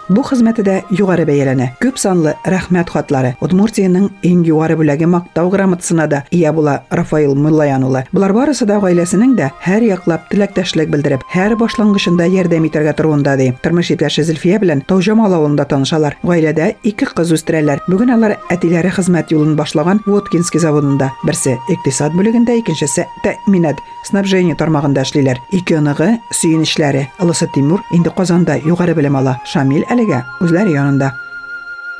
Бу 0.08 0.22
хезмәте 0.22 0.62
дә 0.62 0.76
югары 0.94 1.26
бәяләнә. 1.26 1.72
Күп 1.82 1.98
санлы 1.98 2.36
рәхмәт 2.46 2.92
хатлары. 2.94 3.32
Удмуртиянең 3.42 4.12
иң 4.22 4.44
югары 4.46 4.76
бүләге 4.78 5.08
мактау 5.10 5.50
грамотасына 5.50 6.06
да 6.08 6.24
ия 6.30 6.52
була 6.54 6.84
Рафаил 6.92 7.34
Муллаян 7.34 7.84
улы. 7.84 8.04
Булар 8.12 8.34
барысы 8.34 8.68
да 8.70 8.78
гаиләсенең 8.84 9.34
дә 9.36 9.50
һәр 9.66 9.82
яклап 9.88 10.28
теләктәшлек 10.30 10.92
белдереп, 10.94 11.24
һәр 11.34 11.56
башлангычында 11.58 12.28
ярдәм 12.30 12.68
итәргә 12.70 12.94
торуында 13.00 13.34
ди. 13.40 13.50
Тормыш 13.64 13.90
иптәше 13.96 14.24
Зөлфия 14.28 14.60
белән 14.62 14.84
Таужамал 14.86 15.34
авылында 15.34 15.66
танышалар. 15.66 16.20
Гаиләдә 16.22 16.76
ике 16.84 17.10
кыз 17.10 17.34
үстерәләр. 17.34 17.82
Бүген 17.90 18.14
алар 18.14 18.38
әтиләре 18.54 18.94
хезмәт 18.94 19.34
юлын 19.34 19.58
башлаган 19.58 20.04
Воткинский 20.06 20.62
заводында. 20.62 21.10
Берсе 21.26 21.58
икътисад 21.70 22.14
бүлегендә, 22.14 22.60
икенчесе 22.62 23.08
тәэминат, 23.26 23.82
снабжение 24.06 24.56
тармагында 24.56 25.02
эшлиләр. 25.02 25.42
Ике 25.52 25.80
оныгы 25.80 26.20
сөенечләре. 26.30 27.08
Алысы 27.18 27.50
Тимур 27.54 27.82
инде 27.92 28.14
Казанда 28.16 28.60
югары 28.64 28.94
белем 28.94 29.18
ала. 29.18 29.40
Шамил 29.46 29.84
әлегә 29.96 30.24
үзләре 30.44 30.75
янында. 30.75 31.14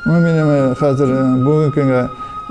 Минем 0.06 0.74
хәзер 0.78 1.12
бүгенге 1.42 1.72
көнгә 1.74 2.02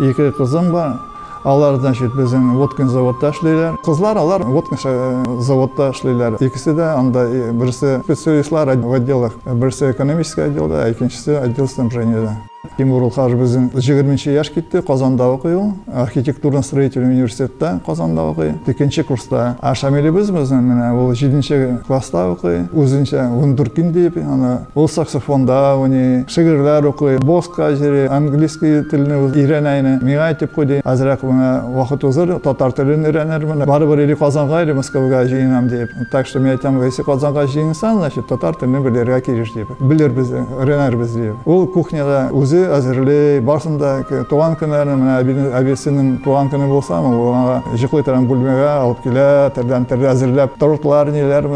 ике 0.10 0.32
кызым 0.36 0.72
бар. 0.74 0.98
Алар 1.46 1.76
значит 1.78 2.16
безнең 2.18 2.56
Воткин 2.58 2.90
заводта 2.90 3.30
эшлиләр. 3.30 3.76
Кызлар 3.86 4.18
алар 4.18 4.42
Воткин 4.50 4.80
заводта 5.46 5.92
эшлиләр. 5.94 6.40
Икесе 6.42 6.74
дә 6.74 6.96
анда 6.98 7.28
берсе 7.54 8.00
специалистлар 8.04 8.74
в 8.76 8.94
отделах, 8.94 9.34
берсе 9.46 9.92
экономический 9.92 10.42
отделда, 10.42 10.90
икенчесе 10.92 11.38
отдел 11.38 11.68
снабжения. 11.68 12.42
Тимур 12.78 13.08
біздің 13.10 13.70
20 13.74 14.28
яш 14.34 14.50
кетті 14.54 14.82
Қазанда 14.86 15.30
оқи 15.36 15.54
ул 15.56 15.74
архитектурно 15.94 16.62
строительный 16.64 17.14
университетте 17.14 17.80
Қазанда 17.86 18.30
оқи 18.32 18.54
екінші 18.68 19.04
курста 19.04 19.56
а 19.62 19.76
шамиле 19.76 20.12
біз 20.12 20.32
біздің 20.32 20.62
міне 20.62 20.92
ол 20.94 21.14
жетінші 21.14 21.80
класста 21.88 22.30
оқи 22.34 22.68
өзінше 22.74 23.28
вундеркин 23.34 23.92
деп 23.94 24.18
ана 24.18 24.68
ол 24.76 24.88
саксофонда 24.88 25.76
уни 25.78 26.26
шигырьләр 26.28 26.92
оқи 26.92 27.20
боска 27.24 27.76
жери 27.76 28.08
английский 28.12 28.84
тіліне 28.90 29.18
үйренәйне 29.26 29.96
миңа 30.04 30.30
айтып 30.32 30.54
қойды. 30.56 30.80
Азырақ 30.86 31.24
мына 31.26 31.50
уақыт 31.76 32.06
узыр 32.08 32.36
татар 32.44 32.74
тілін 32.76 33.06
үйренермін 33.10 33.66
барыбір 33.68 34.04
или 34.06 34.18
қазанға 34.20 34.64
или 34.66 34.76
москваға 34.78 35.26
жиынам 35.30 35.68
деп. 35.70 35.92
Так 36.12 36.28
что 36.28 36.40
мен 36.40 36.56
айтамын 36.56 36.86
если 36.86 37.06
қазанға 37.06 37.46
жиынсаң 37.52 38.00
значит 38.02 38.28
татар 38.28 38.56
тілін 38.60 38.84
білерге 38.86 39.22
деп. 39.56 39.74
Білербіз 39.80 40.34
үйренербіз 40.60 41.16
деп. 41.16 41.48
Ол 41.48 41.68
кухняда 41.68 42.30
әзірлей 42.78 43.42
барсында 43.46 43.92
туған 44.30 44.58
күндерін 44.60 45.02
мына 45.02 45.18
әбесінің 45.62 46.12
туған 46.26 46.52
күні 46.54 46.70
болса 46.72 47.00
оған 47.00 47.80
жықлый 47.82 48.06
торған 48.08 48.30
бөлмеге 48.30 48.70
алып 48.76 49.04
келе 49.08 49.28
түрден 49.58 49.90
түрлі 49.90 50.12
әзірлеп 50.14 50.56
тортлар 50.62 51.12
нелер 51.16 51.50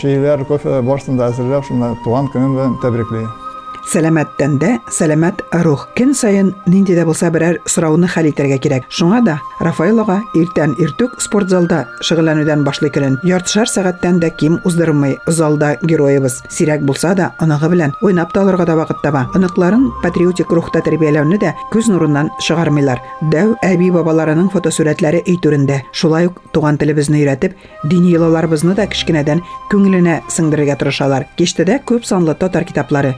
шейлер 0.00 0.44
кофе 0.50 0.82
барсында 0.90 1.32
әзірлеп 1.32 1.70
шында 1.70 1.94
туған 2.04 2.30
күнін 2.34 2.78
тәбриклей 2.84 3.43
Сәламәт 3.92 4.36
тәндә 4.38 4.78
сәламәт 4.90 5.42
рух. 5.64 5.88
Көн 5.96 6.14
сайын 6.16 6.52
нинди 6.66 6.96
дә 6.96 7.04
булса 7.06 7.30
берәр 7.30 7.60
сорауны 7.68 8.08
хәл 8.10 8.30
итәргә 8.30 8.58
кирәк. 8.62 8.86
Шуңа 8.88 9.20
да 9.24 9.38
Рафаэлога 9.60 10.18
иртән 10.34 10.74
иртүк 10.82 11.20
спорт 11.22 11.48
залда 11.52 11.84
шөгыльләнүдән 12.04 12.64
башлый 12.66 12.90
көнен. 12.92 13.18
Яртышар 13.24 13.70
сәгатьтән 13.70 14.18
дә 14.22 14.32
ким 14.36 14.58
уздырмый 14.64 15.18
залда 15.26 15.76
героебыз. 15.82 16.40
Сирәк 16.50 16.82
булса 16.84 17.14
да 17.14 17.30
аныгы 17.38 17.70
белән 17.70 17.94
уйнап 18.02 18.32
та 18.34 18.42
алырга 18.42 18.66
да 18.66 18.76
вакыт 18.76 19.02
таба. 19.02 19.28
Аныкларын 19.34 19.90
патриотик 20.02 20.50
рухта 20.50 20.82
тәрбияләүне 20.84 21.38
дә 21.38 21.54
күз 21.72 21.88
нурыннан 21.92 22.32
чыгармыйлар. 22.40 23.00
Дәү 23.32 23.54
әби 23.62 23.92
бабаларының 23.94 24.50
фотосурәтләре 24.52 25.22
өй 25.28 25.38
түрендә. 25.38 25.82
Шулай 25.92 26.28
ук 26.28 26.40
туган 26.52 26.78
телебезне 26.78 27.22
өйрәтеп, 27.22 27.54
дини 27.84 28.12
йолаларыбызны 28.14 28.74
да 28.74 28.88
кичкенәдән 28.90 29.44
күңеленә 29.70 30.20
сеңдерергә 30.28 30.78
тырышалар. 30.82 31.28
Кештәдә 31.38 31.80
күп 31.86 32.04
санлы 32.08 32.34
татар 32.38 32.66
китаплары, 32.68 33.14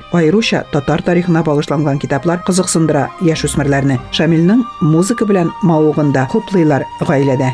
айруча 0.57 0.71
татар 0.73 1.03
тарихына 1.03 1.43
багышланган 1.45 1.99
китаплар 1.99 2.41
кызыксындыра 2.47 3.11
яшүсмерләрне. 3.23 3.99
Шамилнең 4.13 4.65
музыка 4.81 5.27
белән 5.27 5.53
мавыгында 5.63 6.27
хуплыйлар 6.31 6.85
гаиләдә. 7.01 7.53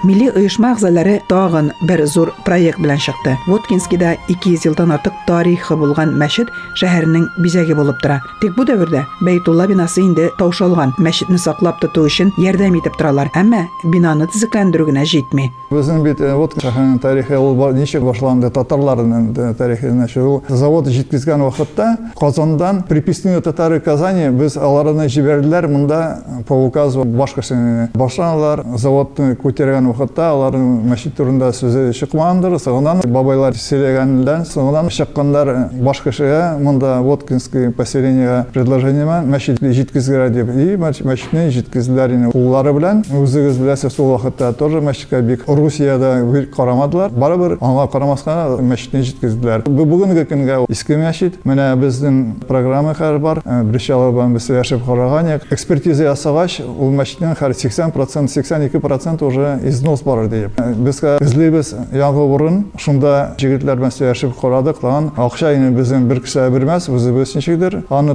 Милли 0.00 0.30
оешма 0.32 0.70
әгъзалары 0.72 1.18
тагын 1.28 1.66
бер 1.84 2.00
зур 2.08 2.30
проект 2.46 2.78
белән 2.80 2.96
чыкты. 3.04 3.34
Воткинскида 3.44 4.14
200 4.30 4.70
елдан 4.70 4.94
артык 4.94 5.12
тарихы 5.28 5.76
булган 5.76 6.14
мәчет 6.16 6.48
шәһәрнең 6.80 7.26
бизәге 7.44 7.76
булып 7.76 8.00
тора. 8.00 8.22
Тик 8.40 8.54
бу 8.56 8.64
дәвердә 8.64 9.02
Бәйтулла 9.20 9.66
бинасы 9.68 10.00
инде 10.00 10.30
таушалган. 10.38 10.94
Мәчетне 10.96 11.36
саклап 11.36 11.82
тоту 11.82 12.06
өчен 12.08 12.32
ярдәм 12.40 12.78
итеп 12.80 12.96
торалар, 12.96 13.28
әмма 13.36 13.66
бинаны 13.84 14.30
төзекләндерү 14.32 14.88
җитми. 15.04 15.50
Безнең 15.70 16.00
бит 16.02 16.20
вот 16.20 16.56
шәһәрнең 16.56 16.96
тарихы 17.02 17.36
ул 17.36 17.54
ничек 17.76 18.02
башланды 18.02 18.48
татарларның 18.50 19.54
тарихы 19.58 19.92
начал. 19.92 20.42
Завод 20.48 20.88
җиткезгән 20.88 21.44
вакытта 21.44 21.98
Казандан 22.18 22.82
приписные 22.88 23.40
татары 23.40 23.80
Казани 23.80 24.30
без 24.30 24.56
аларны 24.56 25.08
җибәрделәр 25.08 25.68
монда 25.68 26.42
по 26.48 26.54
указу 26.54 27.04
башкасын 27.04 27.90
башланалар. 27.94 28.64
Заводны 28.76 29.36
күтәргән 29.36 29.89
вакытта 29.90 30.30
алардын 30.34 30.66
мәчет 30.90 31.16
турында 31.18 31.52
сүзе 31.56 31.90
чыкмагандыр 31.96 32.58
соңунан 32.62 33.02
бабайлар 33.06 33.58
сөйлөгөндөн 33.58 34.46
соңунан 34.48 34.90
чыккандар 34.94 35.52
баш 35.82 36.02
кишиге 36.06 36.56
мында 36.62 37.00
воткинский 37.04 37.70
поселениега 37.70 38.46
предложение 38.52 39.04
мәчетти 39.26 39.72
жеткизгиле 39.72 40.30
деп. 40.30 40.50
И 40.50 40.76
мәчетне 40.76 41.50
жеткиздилер 41.50 42.30
уллары 42.34 42.72
белән. 42.74 43.02
Үзегез 43.20 43.58
беләсез 43.60 43.98
ул 44.00 44.14
вакытта 44.14 44.52
тоже 44.52 44.80
мәчеткә 44.84 45.20
бик 45.22 45.44
русияда 45.48 46.20
карамадылар. 46.54 47.10
Барыбер 47.10 47.56
аңа 47.60 47.86
карамаска 47.90 48.58
мәчетне 48.60 49.02
жеткизделәр 49.06 49.64
бүгенге 49.66 50.26
көнгә 50.28 50.64
иске 50.70 50.98
менә 51.44 51.70
безнең 51.80 52.20
программа 52.48 52.94
хәр 52.94 53.18
бар 53.18 53.42
бричала 53.64 54.10
белән 54.12 54.34
без 54.34 54.48
сөйләшеп 54.48 54.84
караган. 54.86 55.40
Экспертиза 55.50 56.10
ясагач 56.10 56.60
ул 56.60 56.94
һәр 57.00 57.54
80 57.54 57.92
процент 57.92 58.30
82 58.30 58.80
процент 58.80 59.22
уже 59.22 59.58
износ 59.80 60.02
бар 60.04 60.26
деп 60.28 60.58
біз 60.84 61.00
іздейбіз 61.24 61.70
яңғы 61.96 62.24
бұрын 62.28 62.56
шунда 62.80 63.12
жігітлер 63.40 63.78
белән 63.80 63.92
сөйләшеп 63.94 64.34
карадык 64.36 64.80
тагын 64.82 65.08
акча 65.16 65.54
инде 65.56 65.70
безнең 65.78 66.06
бер 66.10 66.20
кеше 66.24 66.44
бермәс 66.52 66.88
үзебез 66.92 67.32
ничектер 67.38 67.78
аны 67.88 68.14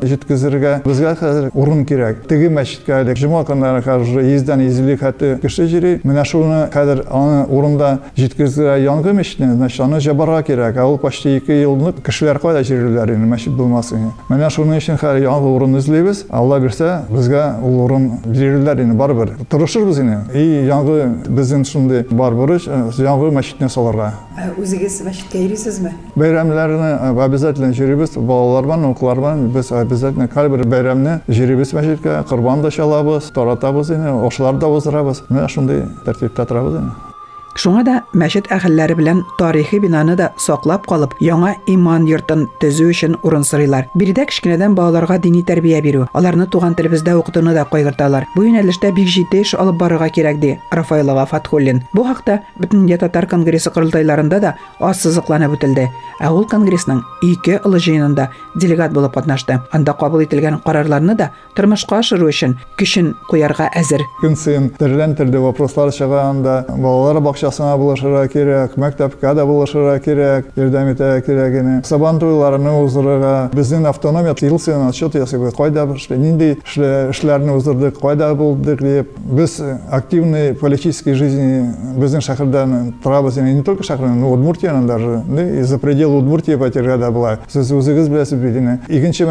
хәзер 1.17 1.50
урын 1.57 1.81
кирәк 1.89 2.25
теге 2.29 2.51
мәчеткә 2.53 3.01
элек 3.01 3.17
җома 3.17 3.41
көннәре 3.48 3.81
хәзер 3.86 4.22
йөздән 4.22 4.62
йөз 4.67 4.81
илле 4.84 4.98
хәтта 5.01 5.31
кеше 5.41 5.65
йөри 5.65 5.95
менә 6.05 6.25
шуны 6.29 6.62
хәзер 6.74 7.05
аны 7.10 7.41
яңгы 8.86 9.15
мәчетне 9.17 9.53
значит 9.55 9.81
аны 9.88 10.01
җабарга 10.05 10.43
кирәк 10.45 10.77
ә 10.77 10.86
ул 10.86 11.00
почти 11.01 11.39
кайда 12.43 12.62
йөриләр 12.62 13.15
инде 13.15 13.29
мәчет 13.31 13.57
булмасын 13.57 14.12
менә 14.29 14.51
шуның 14.53 14.81
өчен 14.81 15.01
хәзер 15.01 15.25
яңгы 15.25 15.55
урын 15.55 15.79
эзлибез 15.81 16.25
алла 16.29 16.60
урын 17.65 18.10
бирерләр 18.25 18.84
инде 18.84 18.98
барыбер 18.98 19.36
тырышырбыз 19.50 20.01
инде 20.03 20.19
и 20.36 20.65
біздің 20.75 21.54
шундай 21.63 22.03
бар 22.12 22.35
бурыч 22.35 22.67
жаңғы 22.67 23.31
мәчетне 23.38 23.69
саларга 23.69 24.12
өзегез 24.59 25.00
мәчеткә 25.05 25.45
йөрисезме 25.45 25.93
бәйрәмнәрне 26.19 26.91
обязательно 27.24 27.71
йөрибез 27.71 28.17
балалар 28.17 28.67
белән 28.67 28.89
укулар 28.91 29.24
белән 29.24 29.47
без 29.55 29.71
обязательно 29.71 30.27
һәрбер 30.35 30.65
бәйрәмне 30.67 31.19
йөрибез 31.29 31.74
мәчеткә 31.77 32.21
корбан 32.29 32.65
да 32.65 32.71
чалабыз 32.71 33.31
таратабыз 33.35 33.95
инде 33.95 34.13
ашлар 34.27 34.59
да 34.59 34.67
уздырабыз 34.67 35.25
менә 35.29 35.50
шундый 35.50 35.85
тәртиптә 36.05 36.45
торабыз 36.45 36.81
инде 36.81 37.04
Шуңа 37.55 37.85
да 37.88 37.93
мәчет 38.12 38.50
әһелләре 38.51 38.97
белән 39.00 39.21
тарихи 39.39 39.79
бинаны 39.79 40.17
да 40.19 40.33
саклап 40.38 40.83
калып, 40.89 41.13
яңа 41.24 41.53
иман 41.71 42.03
йортын 42.05 42.50
төзү 42.59 42.89
өчен 42.91 43.15
урын 43.24 43.45
сорыйлар. 43.47 43.88
Биредә 43.95 44.25
кичкенәдән 44.27 44.75
балаларга 44.75 45.15
дини 45.24 45.39
тәрбия 45.47 45.79
бирү, 45.81 46.03
аларны 46.12 46.50
туган 46.51 46.75
телебездә 46.75 47.15
укытуны 47.15 47.53
да 47.55 47.63
кайгырталар. 47.71 48.27
Бу 48.35 48.43
юнәлештә 48.43 48.91
бик 48.91 49.07
җитди 49.07 49.39
эш 49.45 49.53
алып 49.55 49.79
барырга 49.79 50.09
кирәк 50.12 50.41
ди 50.43 50.57
Рафаилова 50.71 51.25
Фатхуллин. 51.31 51.85
Бу 51.93 52.03
хакта 52.03 52.41
бөтен 52.59 52.85
татар 53.00 53.25
конгрессы 53.25 53.71
кырылтайларында 53.71 54.39
да 54.39 54.55
аз 54.79 55.05
сызыкланып 55.05 55.55
үтелде. 55.55 55.88
Ә 56.19 56.29
ул 56.31 56.43
конгрессның 56.47 57.01
ике 57.24 57.62
олы 57.63 57.79
җыенында 57.79 58.29
делегат 58.55 58.91
булып 58.91 59.15
катнашты. 59.15 59.62
Анда 59.71 59.93
кабул 59.93 60.21
ителгән 60.24 60.59
карарларны 60.65 61.15
да 61.15 61.31
тормышка 61.55 62.00
ашыру 62.00 62.27
өчен 62.29 62.57
көчен 62.79 63.13
куярга 63.29 63.69
әзер. 63.75 64.03
Көн 64.21 64.35
саен 64.35 64.69
төрлән 64.79 65.15
төрле 65.15 65.39
вопрослар 65.39 65.91
чыга 65.91 66.29
анда. 66.29 66.65
Балалар 66.69 67.19
бакчасына 67.45 67.77
булышырга 67.77 68.27
кирәк, 68.31 68.75
мәктәпкә 68.79 69.33
дә 69.37 69.45
булышырга 69.45 69.99
кирәк, 70.01 70.47
ярдәм 70.57 70.91
итәргә 70.93 71.59
ине. 71.59 71.75
Сабан 71.85 72.19
туйларны 72.19 72.71
уздырырга, 72.83 73.49
безнең 73.53 73.85
автономия 73.89 74.35
ел 74.41 74.59
саен 74.59 74.87
отчет 74.87 75.15
ясыйбыз. 75.15 75.53
Кайда 75.55 75.85
нинди 76.09 76.57
эшләрне 76.65 77.53
уздырдык, 77.53 77.99
кайда 77.99 78.33
булдык 78.35 78.81
дип. 78.81 79.09
Активный 79.91 80.53
политический 80.53 81.13
жизни 81.13 81.71
безнең 81.97 82.21
шәһәрдән 82.25 82.93
торабыз, 83.03 83.37
не 83.37 83.63
только 83.63 83.83
шәһәрдән, 83.83 84.15
но 84.19 84.33
Удмуртияның 84.35 84.87
даже, 84.87 85.23
и 85.59 85.61
за 85.61 85.77
пределы 85.77 86.17
Удмуртии 86.17 86.55
потеря 86.55 86.97
да 86.97 87.11
була. 87.11 87.39
Сез 87.47 87.71
үзегез 87.71 88.09
беләсез 88.09 88.39
бит. 88.39 88.55
Икенче 88.89 89.25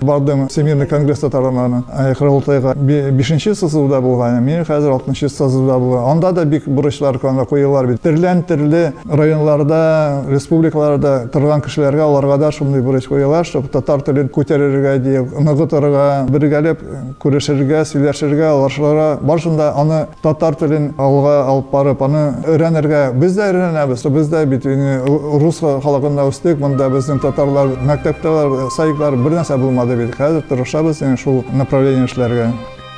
бардым 0.00 0.48
Всемирный 0.48 0.86
конгресс 0.86 1.20
татарларына. 1.20 1.84
Кырылтайга 2.18 2.74
5нче 2.74 3.54
сызыуда 3.54 4.00
булган. 4.00 4.42
Мин 4.42 4.64
хәзер 4.64 4.90
6нчы 4.90 5.28
сызыуда 5.28 5.78
булган. 5.78 6.10
Анда 6.12 6.32
да 6.32 6.44
бик 6.44 6.66
бурычлар 6.66 7.18
куелар 7.54 7.86
бит. 7.88 8.02
Төрлән 8.02 8.42
төрле 8.48 8.82
районнарда, 9.06 10.24
республикаларда 10.28 11.14
торган 11.32 11.62
кешеләргә 11.64 12.02
аларга 12.04 12.38
да 12.42 12.50
шундый 12.52 12.82
бурыч 12.82 13.06
куелар, 13.08 13.46
чтобы 13.46 13.68
татар 13.72 14.02
телен 14.02 14.28
күтәрергә 14.34 14.96
дип, 15.04 15.38
ныгытырга, 15.46 16.26
бергәләп 16.34 16.82
күрешергә, 17.22 17.84
сөйләшергә, 17.88 18.50
аларшыларга 18.50 19.20
баршында 19.22 19.70
аны 19.80 20.00
татар 20.22 20.58
телен 20.58 20.92
алга 20.98 21.36
алып 21.44 21.70
барып, 21.70 22.02
аны 22.02 22.24
өйрәнергә. 22.50 23.04
Без 23.14 23.38
дә 23.38 23.50
өйрәнәбез. 23.52 24.04
Без 24.14 24.28
дә 24.32 24.44
бит 24.50 24.66
рус 24.66 25.60
халыгында 25.62 26.26
үстек, 26.28 26.58
монда 26.60 26.90
безнең 26.92 27.22
татарлар 27.22 27.76
мәктәптә 27.86 28.68
сайыклар 28.74 29.16
бер 29.16 29.38
нәрсә 29.38 29.58
булмады 29.60 29.96
бит. 30.00 30.16
Хәзер 30.18 30.44
тырышабыз 30.50 31.02
шул 31.20 31.44
направление 31.52 32.08
эшләргә. 32.08 32.50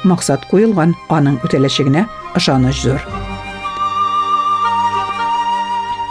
Максат 0.06 0.44
куелган, 0.50 0.94
аның 1.10 1.40
үтәләчәгенә 1.44 2.06
ышаныч 2.38 2.84
зур. 2.86 3.25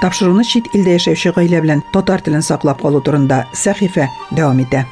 Тапшыруны 0.05 0.43
чит 0.45 0.67
илдә 0.77 0.99
яшәүче 0.99 1.31
гаилә 1.33 1.63
белән 1.63 1.79
татар 1.89 2.21
телен 2.21 2.45
саклап 2.45 2.83
калу 2.85 2.99
турында 3.01 3.39
сәхифә 3.57 4.05
дәвам 4.37 4.61
итә. 4.61 4.83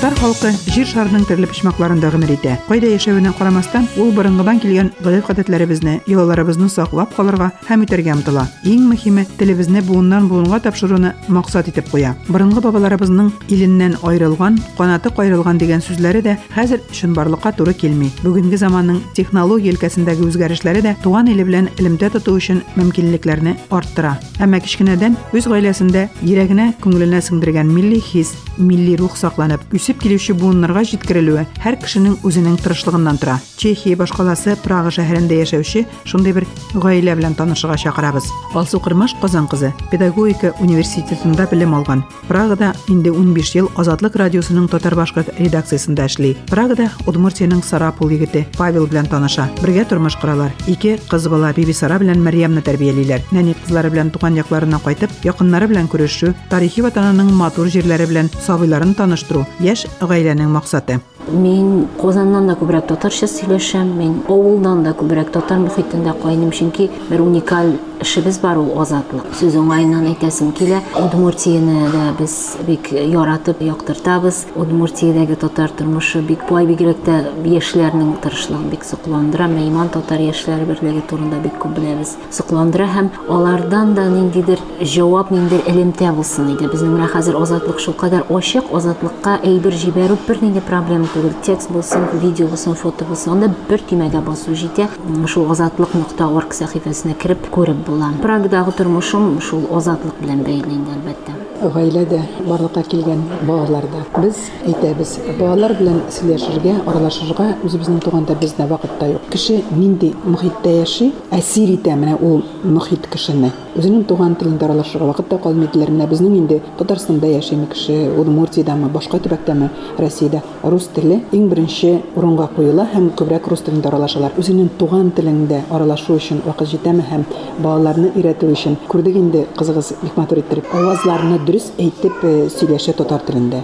Татар 0.00 0.16
халкы 0.16 0.50
җир 0.72 0.86
шарының 0.88 1.26
төрле 1.28 1.44
почмакларында 1.44 2.08
гомер 2.08 2.30
итә. 2.32 2.54
Кайда 2.64 2.88
яшәвенә 2.88 3.34
карамастан, 3.36 3.84
ул 4.00 4.14
борынгыдан 4.16 4.56
килгән 4.62 4.86
гадәт-гадәтләребезне, 5.04 5.98
йолаларыбызны 6.08 6.70
саклап 6.72 7.12
калырга 7.12 7.50
һәм 7.66 7.84
үтәргә 7.84 8.14
омтыла. 8.14 8.46
Иң 8.64 8.86
мөһиме, 8.88 9.26
телебезне 9.36 9.82
буыннан 9.84 10.30
буынга 10.30 10.56
тапшыруны 10.64 11.10
максат 11.28 11.68
итеп 11.68 11.90
куя. 11.92 12.14
Борынгы 12.28 12.62
бабаларыбызның 12.64 13.28
иленнән 13.52 13.98
аерылган, 14.00 14.56
канаты 14.78 15.12
кайрылган 15.12 15.60
дигән 15.60 15.84
сүзләре 15.84 16.24
дә 16.24 16.38
хәзер 16.56 16.80
чынбарлыкка 16.96 17.52
туры 17.52 17.76
килми. 17.76 18.08
Бүгенге 18.24 18.56
заманның 18.56 19.02
технология 19.12 19.74
өлкәсендәге 19.74 20.24
үзгәрешләре 20.30 20.80
дә 20.80 20.94
туган 21.04 21.28
иле 21.28 21.44
белән 21.44 21.68
элемтә 21.76 22.08
тоту 22.16 22.38
өчен 22.40 22.64
мөмкинлекләрне 22.80 23.58
арттыра. 23.68 24.16
Әмма 24.40 24.62
кичкенәдән 24.64 25.20
үз 25.36 25.44
гаиләсендә 25.44 26.08
йөрәгенә, 26.24 26.72
күңеленә 26.80 27.20
сеңдергән 27.20 27.68
милли 27.68 28.00
хис, 28.00 28.32
милли 28.56 28.96
рух 28.96 29.18
сакланып, 29.20 29.60
үсеп 29.74 29.89
килүче 29.98 30.34
буыннарга 30.38 30.82
җиткерелүе 30.86 31.46
һәр 31.64 31.76
кешенең 31.82 32.18
үзенең 32.26 32.58
тырышлыгыннан 32.62 33.18
тора. 33.18 33.38
Чехия 33.56 33.96
башкаласы 33.96 34.54
Прага 34.62 34.92
шәһәрендә 34.94 35.40
яшәүче 35.40 35.84
шундый 36.04 36.34
бер 36.36 36.46
гаилә 36.74 37.16
белән 37.18 37.34
танышырга 37.38 37.76
чакырабыз. 37.80 38.28
Алсу 38.54 38.80
Кырмыш 38.80 39.14
Казан 39.20 39.48
кызы 39.48 39.72
педагогика 39.90 40.52
университетында 40.60 41.48
белем 41.50 41.74
алган. 41.74 42.04
Прагада 42.28 42.72
инде 42.88 43.10
15 43.10 43.54
ел 43.56 43.70
Азатлык 43.76 44.16
радиосының 44.16 44.68
татар 44.70 44.94
башкорт 44.94 45.32
редакциясендә 45.38 46.06
эшли. 46.06 46.36
Прагада 46.50 46.90
Удмуртияның 47.06 47.62
Сарапул 47.64 48.10
егете 48.10 48.46
Павел 48.56 48.86
белән 48.86 49.10
таныша. 49.10 49.48
Бергә 49.62 49.86
тормыш 49.88 50.16
коралар. 50.20 50.52
Ике 50.66 50.98
кыз 51.10 51.28
бала 51.28 51.52
Биби 51.56 51.72
Сара 51.72 51.98
белән 51.98 52.22
Мәрьямне 52.22 52.62
тәрбиялиләр. 52.62 53.26
Нәни 53.32 53.56
кызлары 53.64 53.90
белән 53.90 54.10
туган 54.10 54.36
якларына 54.38 54.80
кайтып, 54.84 55.10
якыннары 55.24 55.68
белән 55.68 55.88
күрешү, 55.90 56.34
тарихи 56.50 56.82
ватанының 56.84 57.32
матур 57.34 57.68
җирләре 57.72 58.06
белән 58.10 58.30
сабыйларын 58.40 58.94
таныштыру 58.94 59.46
яшь 59.60 59.79
гаиләнең 60.00 60.50
максаты. 60.56 61.00
Мин 61.28 61.86
Казаннан 62.00 62.48
да 62.48 62.56
күбрәк 62.56 62.88
татарча 62.88 63.28
сөйләшәм. 63.28 63.92
Мин 63.98 64.16
авылдан 64.28 64.82
да 64.86 64.94
күбрәк 64.96 65.30
татар 65.34 65.60
мөхитендә 65.60 66.14
кайным, 66.22 66.50
чөнки 66.50 66.88
бер 67.10 67.20
уникаль 67.20 67.76
эшебез 68.00 68.38
бар 68.40 68.56
ул 68.58 68.72
азатлык. 68.80 69.26
Сүз 69.36 69.58
уңайыннан 69.60 70.08
әйтәсем 70.08 70.54
килә. 70.56 70.80
Удмуртияны 70.96 71.90
да 71.92 72.06
без 72.18 72.56
бик 72.66 72.88
яратып 72.92 73.60
яктыртабыз. 73.62 74.46
Удмуртиядәге 74.56 75.36
татар 75.36 75.70
тормышы 75.76 76.22
бик 76.24 76.46
бай 76.48 76.66
бигрәк 76.66 77.04
тә 77.04 77.18
яшьләрнең 77.44 78.16
тырышлыгын 78.24 78.70
бик 78.72 78.88
сокландыра. 78.88 79.46
Мәйман 79.52 79.92
татар 79.92 80.24
яшьләре 80.24 80.64
берлеге 80.64 81.04
турында 81.10 81.42
бик 81.44 81.60
күп 81.60 81.76
беләбез. 81.76 82.16
Сокландыра 82.32 82.88
һәм 82.88 83.12
алардан 83.28 83.94
да 83.94 84.08
ниндидер 84.08 84.58
җавап, 84.80 85.30
ниндидер 85.30 85.68
элемтә 85.68 86.14
булсын 86.16 86.54
иде. 86.54 86.70
Безнең 86.72 86.96
менә 86.96 87.10
хәзер 87.12 87.36
азатлык 87.36 87.84
шулкадәр 87.84 88.24
ачык, 88.32 88.72
азатлыкка 88.72 89.36
әйбер 89.44 89.76
җибәрү 89.76 90.16
бер 90.26 90.42
нинди 90.42 90.64
проблема 90.64 91.10
түгел. 91.20 91.34
Текст 91.44 91.70
булсын, 91.70 92.06
видео 92.22 92.48
булсын, 92.48 92.74
фото 92.74 93.04
булсын, 93.04 93.34
анда 93.34 93.50
бер 93.68 93.82
төймәгә 93.88 94.22
басу 94.24 94.54
җитә. 94.56 94.88
Шул 95.28 95.50
азатлык 95.52 95.94
нокта 95.94 96.28
орг 96.28 96.56
сәхифәсенә 96.56 97.16
кирип 97.20 97.50
күреп 97.52 97.84
була. 97.86 98.12
Прагдагы 98.22 98.72
тормышым 98.72 99.38
шул 99.40 99.68
азатлык 99.76 100.20
белән 100.22 100.44
бәйле 100.46 100.76
инде 100.78 100.96
әлбәттә. 100.96 101.40
гаиләдә 101.60 102.20
барлыкка 102.46 102.82
килгән 102.88 103.20
балаларда 103.44 104.04
без 104.16 104.38
әйтәбез 104.64 105.16
балалар 105.38 105.74
белән 105.76 105.98
сөйләшергә 106.14 106.76
аралашырга 106.88 107.50
үзебезнең 107.66 108.00
туганда 108.04 108.36
бездә 108.40 108.66
вакыт 108.70 108.94
та 109.00 109.10
юк 109.10 109.26
кеше 109.32 109.58
нинди 109.70 110.14
мөхиттә 110.24 110.72
яши 110.78 111.10
әсир 111.36 111.74
итә 111.74 111.96
менә 112.00 112.16
ул 112.16 112.40
мөхит 112.64 113.08
кешене 113.12 113.52
үзенең 113.76 114.06
туган 114.08 114.36
телендә 114.40 114.70
аралашырга 114.70 115.10
вакыт 115.12 115.28
та 115.28 115.38
калмый 115.38 115.68
диләр 115.72 115.92
менә 115.92 116.08
безнең 116.08 116.38
инде 116.38 116.62
татарстанда 116.78 117.28
яшиме 117.28 117.68
кеше 117.70 118.08
удмуртиядәме 118.16 118.88
башка 118.88 119.20
төбәктәме 119.20 119.70
россиядә 119.98 120.40
рус 120.64 120.88
теле 121.00 121.20
иң 121.36 121.48
беренче 121.50 121.92
урынга 122.16 122.48
куела 122.54 122.86
һәм 122.92 123.10
күбрәк 123.18 123.48
рус 123.50 123.64
телендә 123.66 123.90
аралашалар 123.90 124.36
үзенең 124.40 124.70
туган 124.80 125.10
телендә 125.16 125.62
аралашу 125.72 126.16
өчен 126.20 126.42
вакыт 126.46 126.72
җитәме 126.74 127.04
һәм 127.10 127.26
балаларны 127.58 128.12
өйрәтү 128.14 128.50
өчен 128.54 128.76
күрдек 128.90 129.16
инде 129.20 129.46
кызыгыз 129.58 129.94
бик 130.02 130.16
матур 130.20 130.42
иттереп 130.42 130.72
авазларны 130.74 131.40
дөрес 131.46 131.70
әйтеп 131.78 132.24
сөйләшә 132.56 132.96
татар 133.00 133.24
телендә. 133.26 133.62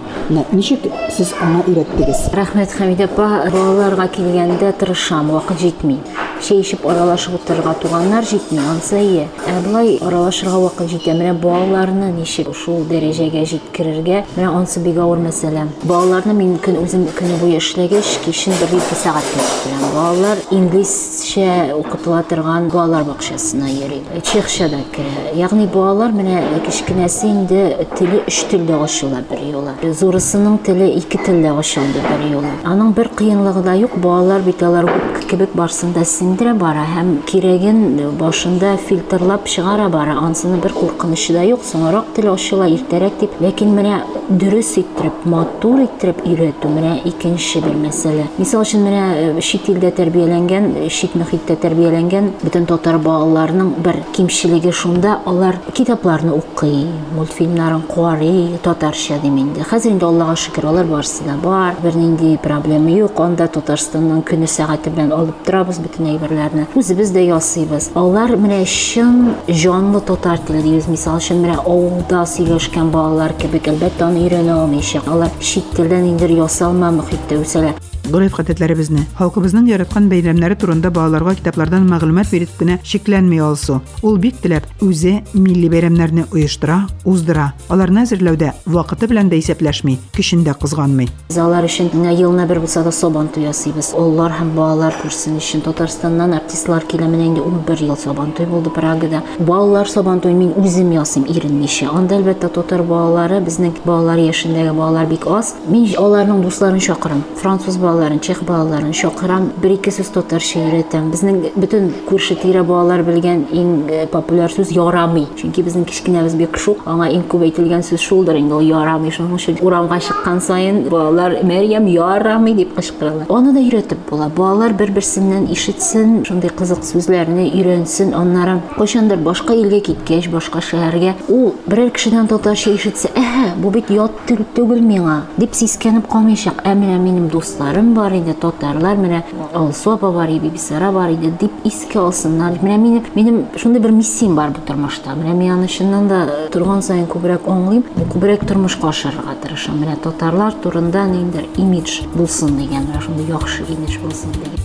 Ничек 0.51 0.87
сез 1.13 1.33
аңа 1.41 1.63
өйрәттегез? 1.67 2.27
Рәхмәт 2.37 2.73
Хәмидә 2.77 3.09
апа, 3.11 3.27
балаларга 3.53 4.09
килгәндә 4.17 4.73
тырышам, 4.79 5.31
вакыт 5.35 5.61
җитми. 5.65 6.01
Шәй 6.37 6.61
ишеп 6.61 6.85
аралашып 6.85 7.33
утырырга 7.39 7.73
туганнар 7.81 8.25
җитми, 8.25 8.59
ансы 8.61 8.99
ие. 9.01 9.27
Ә 9.49 9.61
булай 9.65 9.97
аралашырга 10.01 10.59
вакыт 10.61 10.91
җитә. 10.91 11.15
Менә 11.17 11.33
балаларны 11.41 12.11
ничек 12.13 12.53
шул 12.55 12.83
дәрәҗәгә 12.89 13.43
җиткерергә, 13.51 14.23
менә 14.35 14.51
ансы 14.53 14.79
бик 14.79 14.99
авыр 15.01 15.19
мәсьәлә. 15.25 15.65
Балаларны 15.83 16.35
мин 16.37 16.57
көн 16.61 16.77
үзем 16.83 17.07
көне 17.17 17.39
буе 17.41 17.57
эшләгәч, 17.57 18.19
кичен 18.25 18.53
бер 18.61 18.75
ике 18.77 18.99
сәгать 19.01 19.31
киләм. 19.33 19.87
Балалар 19.95 20.37
инглизчә 20.51 21.73
укытыла 21.73 22.21
торган 22.29 22.69
балалар 22.69 23.03
бакчасына 23.07 23.71
йөри. 23.71 24.03
Чехча 24.21 24.69
да 24.69 24.83
керә. 24.93 25.33
Ягъни 25.35 25.65
балалар 25.73 26.13
менә 26.13 26.43
кичкенәсе 26.67 27.31
инде 27.31 27.87
теле 27.97 28.21
өч 28.27 28.43
телдә 28.51 28.77
ачыла 28.83 29.23
бер 29.29 29.41
юлы. 29.41 29.73
Зурысының 29.81 30.59
теле 30.63 30.91
ике 30.99 31.17
телдә 31.17 31.57
ачылды 31.57 32.03
бер 32.05 32.27
юлы. 32.29 32.53
Аның 32.63 32.93
бер 32.93 33.09
кыенлыгы 33.09 33.63
да 33.65 33.73
юк. 33.73 33.97
Балалар 33.97 34.41
бит 34.45 34.61
алар 34.63 34.85
кебек 35.27 35.55
барсында 35.57 36.05
сеңдерә 36.27 36.53
бара 36.59 36.83
һәм 36.83 37.11
кирәген 37.27 37.77
башында 38.19 38.73
фильтрлап 38.83 39.47
чыгара 39.47 39.87
бара. 39.89 40.17
Ансыны 40.19 40.57
бер 40.59 40.73
куркынышы 40.73 41.33
да 41.33 41.43
юк. 41.47 41.61
Соңрак 41.63 42.11
тел 42.15 42.33
ачыла 42.33 42.67
иртәрәк 42.67 43.19
дип. 43.21 43.37
Ләкин 43.39 43.71
менә 43.71 44.01
дөрес 44.27 44.73
иттереп, 44.81 45.23
матур 45.23 45.85
иттереп 45.85 46.19
өйрәтү 46.25 46.67
менә 46.67 46.97
икенче 47.07 47.61
бер 47.63 47.77
мәсьәлә. 47.79 48.25
Мисал 48.37 48.65
өчен 48.65 48.83
менә 48.83 49.41
шит 49.41 49.69
илдә 49.71 49.93
тәрбияләнгән, 49.95 50.89
шит 50.91 51.15
мөхиттә 51.15 51.55
тәрбияләнгән 51.63 52.31
бөтен 52.43 52.67
татар 52.67 52.99
балаларының 52.99 53.71
бер 53.85 54.01
кимчелеге 54.17 54.73
шунда, 54.75 55.21
алар 55.25 55.61
китапларны 55.73 56.33
укый, 56.35 56.89
мультфильмнарын 57.15 57.85
карый, 57.87 58.57
татарча 58.63 59.21
дим 59.23 59.37
инде. 59.37 59.63
Хәзер 59.63 59.95
инде 59.95 60.05
Аллага 60.09 60.35
шөкер, 60.35 60.67
алар 60.67 60.85
барысы 60.91 61.23
да 61.23 61.37
бар. 61.41 61.75
Бер 61.83 61.95
нинди 61.95 62.35
проблема 62.43 62.91
юк. 62.91 63.19
Анда 63.21 63.47
Татарстанның 63.47 64.23
көне 64.27 64.47
сәгате 64.51 64.91
белән 64.91 65.13
алып 65.15 65.43
торабыз, 65.47 65.79
бөтен 65.83 66.16
driverlərinə. 66.17 66.67
Biz 66.75 66.91
biz 66.97 67.11
də 67.15 67.25
yazsayız. 67.27 67.91
Onlar 67.95 68.33
mənə 68.39 68.63
şin 68.65 69.33
janlı 69.47 70.03
totartlar 70.05 70.63
deyiz. 70.63 70.89
Məsəl 70.91 71.21
üçün 71.21 71.43
mənə 71.45 71.59
oğulda 71.65 72.23
siləşkən 72.33 72.91
balalar 72.93 73.35
kimi 73.41 73.61
əlbəttə 73.61 74.07
onu 74.09 74.25
öyrənə 74.25 74.55
olmayacaq. 74.63 75.11
Onlar 75.13 75.33
şiddətdən 75.51 76.09
indir 76.13 76.33
yasalma 76.41 76.91
mühitdə 77.01 77.41
üsələr. 77.43 77.77
үсәләр. 78.06 78.12
Гореф 78.12 78.34
гадәтләребезне, 78.36 79.06
халкыбызның 79.16 79.68
яраткан 79.70 80.08
бәйрәмнәре 80.10 80.56
турында 80.58 80.90
балаларга 80.90 81.36
китаплардан 81.38 81.86
мәгълүмат 81.88 82.32
биреп 82.32 82.50
кенә 82.58 82.78
шикләнми 82.82 83.38
алсу. 83.40 83.80
Ул 84.02 84.18
бик 84.18 84.40
теләп 84.42 84.66
үзе 84.82 85.22
милли 85.32 85.70
бәйрәмнәрне 85.70 86.26
оештыра, 86.32 86.88
уздыра. 87.04 87.52
Аларны 87.70 88.02
әзерләүдә 88.02 88.52
вакыты 88.66 89.06
белән 89.08 89.30
дә 89.30 89.38
исәпләшми, 89.38 89.98
көчендә 90.16 90.56
кызганмый. 90.60 91.08
Biz 91.30 91.38
алар 91.38 91.64
өчен 91.64 91.92
менә 91.94 92.12
елына 92.18 92.46
бер 92.50 92.60
булса 92.60 92.82
да 92.82 92.92
сабан 92.92 93.30
туй 93.32 93.46
ясыйбыз. 93.46 93.92
Оллар 93.96 94.34
һәм 94.34 94.50
балалар 94.58 94.98
күрсен 95.00 95.38
өчен 95.38 95.62
Татарстаннан 95.62 96.34
артистлар 96.36 96.84
килә 96.84 97.06
менә 97.06 97.30
инде 97.30 97.40
11 97.40 97.86
ел 97.86 97.96
сабан 97.96 98.34
туй 98.36 98.46
булды 98.50 98.74
Прагада. 98.74 99.22
Балалар 99.38 99.88
сабан 99.88 100.20
туй 100.20 100.34
мин 100.34 100.52
үзем 100.58 100.90
ясыйм 100.92 101.24
иренмичә. 101.30 101.88
Анда 101.88 102.18
әлбәттә 102.18 102.50
татар 102.58 102.82
балалары, 102.82 103.40
безнең 103.40 103.78
балалар 103.86 104.18
яшендәге 104.18 104.74
балалар 104.74 105.06
бик 105.06 105.26
аз. 105.30 105.54
Мин 105.68 105.86
аларның 105.96 106.42
дусларын 106.42 106.82
чакырам. 106.82 107.24
Француз 107.40 107.78
балаларын, 107.97 108.19
чех 108.19 108.43
балаларын 108.43 108.93
чакырам. 108.93 109.51
Бер-ике 109.61 109.91
сүз 109.91 110.11
татарча 110.13 110.59
өйрәтәм. 110.61 111.09
Безнең 111.11 111.39
бөтен 111.57 111.89
күрше 112.07 112.37
тирә 112.37 112.63
балалар 112.63 113.01
белгән 113.03 113.47
иң 113.51 113.69
э, 113.89 114.05
популяр 114.11 114.51
сүз 114.53 114.71
ярамый. 114.75 115.25
Чөнки 115.39 115.63
безнең 115.65 115.87
кичкенәбез 115.89 116.35
бик 116.37 116.57
шул. 116.61 116.77
Аңа 116.85 117.09
иң 117.13 117.25
күп 117.29 117.47
әйтелгән 117.47 117.81
сүз 117.85 118.03
шулдыр 118.03 118.37
инде 118.37 118.53
ул 118.53 118.65
ярамый. 118.65 119.11
Шуның 119.15 119.37
өчен 119.39 119.57
урамга 119.65 119.99
чыккан 119.99 120.41
сайын 120.41 120.83
балалар 120.91 121.39
Мәрьям 121.47 121.87
ярамый 121.89 122.53
дип 122.53 122.75
кычкыралар. 122.77 123.25
Аны 123.29 123.53
да 123.53 123.63
өйрәтеп 123.63 124.05
була. 124.09 124.29
Балалар 124.29 124.75
бер-берсеннән 124.77 125.49
ишетсен, 125.53 126.21
шундый 126.27 126.51
кызык 126.53 126.85
сүзләрне 126.85 127.47
өйрәнсен. 127.49 128.13
Аннары 128.17 128.59
кайчандыр 128.77 129.21
башка 129.25 129.55
илгә 129.57 129.81
киткәч, 129.89 130.29
башка 130.33 130.61
шәһәргә, 130.61 131.15
ул 131.33 131.55
берәр 131.67 131.91
кешедән 131.95 132.27
татарча 132.29 132.73
ишетсә, 132.75 133.13
"Әһә, 133.15 133.55
бу 133.61 133.71
бит 133.71 133.89
ят 133.89 134.11
тел 134.27 134.45
түгел 134.55 134.81
миңа" 134.81 135.21
дип 135.37 135.53
сискәнеп 135.53 136.07
калмаячак. 136.07 136.63
Ә 136.65 136.75
менә 136.75 136.97
минем 136.99 137.29
дусларым 137.29 137.86
бар 137.95 138.13
иде, 138.17 138.33
татарлар, 138.33 138.97
менә 138.97 139.23
Алсу 139.53 139.91
апа 139.93 140.11
бар 140.11 140.29
иде, 140.29 140.49
Бисара 140.49 140.91
бар 140.91 141.11
иде 141.13 141.31
дип 141.39 141.51
искә 141.67 141.99
алсыннар. 142.05 142.59
Менә 142.61 142.77
минем 142.77 143.03
минем 143.15 143.45
шундый 143.55 143.81
бер 143.81 143.91
миссиям 143.91 144.35
бар 144.35 144.51
бу 144.51 144.63
тормышта. 144.65 145.15
Менә 145.15 145.33
мин 145.33 145.53
аны 145.53 145.67
чыннан 145.67 146.07
да 146.07 146.23
торган 146.51 146.81
сайын 146.81 147.07
күбрәк 147.07 147.47
аңлыйм, 147.47 147.83
күбрәк 148.13 148.47
тормышка 148.47 148.89
ашырга 148.89 149.35
тырышам. 149.43 149.81
Менә 149.83 149.99
татарлар 150.03 150.53
турында 150.63 151.05
ниндер 151.07 151.45
имидж 151.57 152.01
булсын 152.15 152.57
дигән, 152.57 152.89
шундый 153.01 153.29
яхшы 153.29 153.63
имидж 153.67 153.99
булсын 154.03 154.31
дигән. 154.31 154.63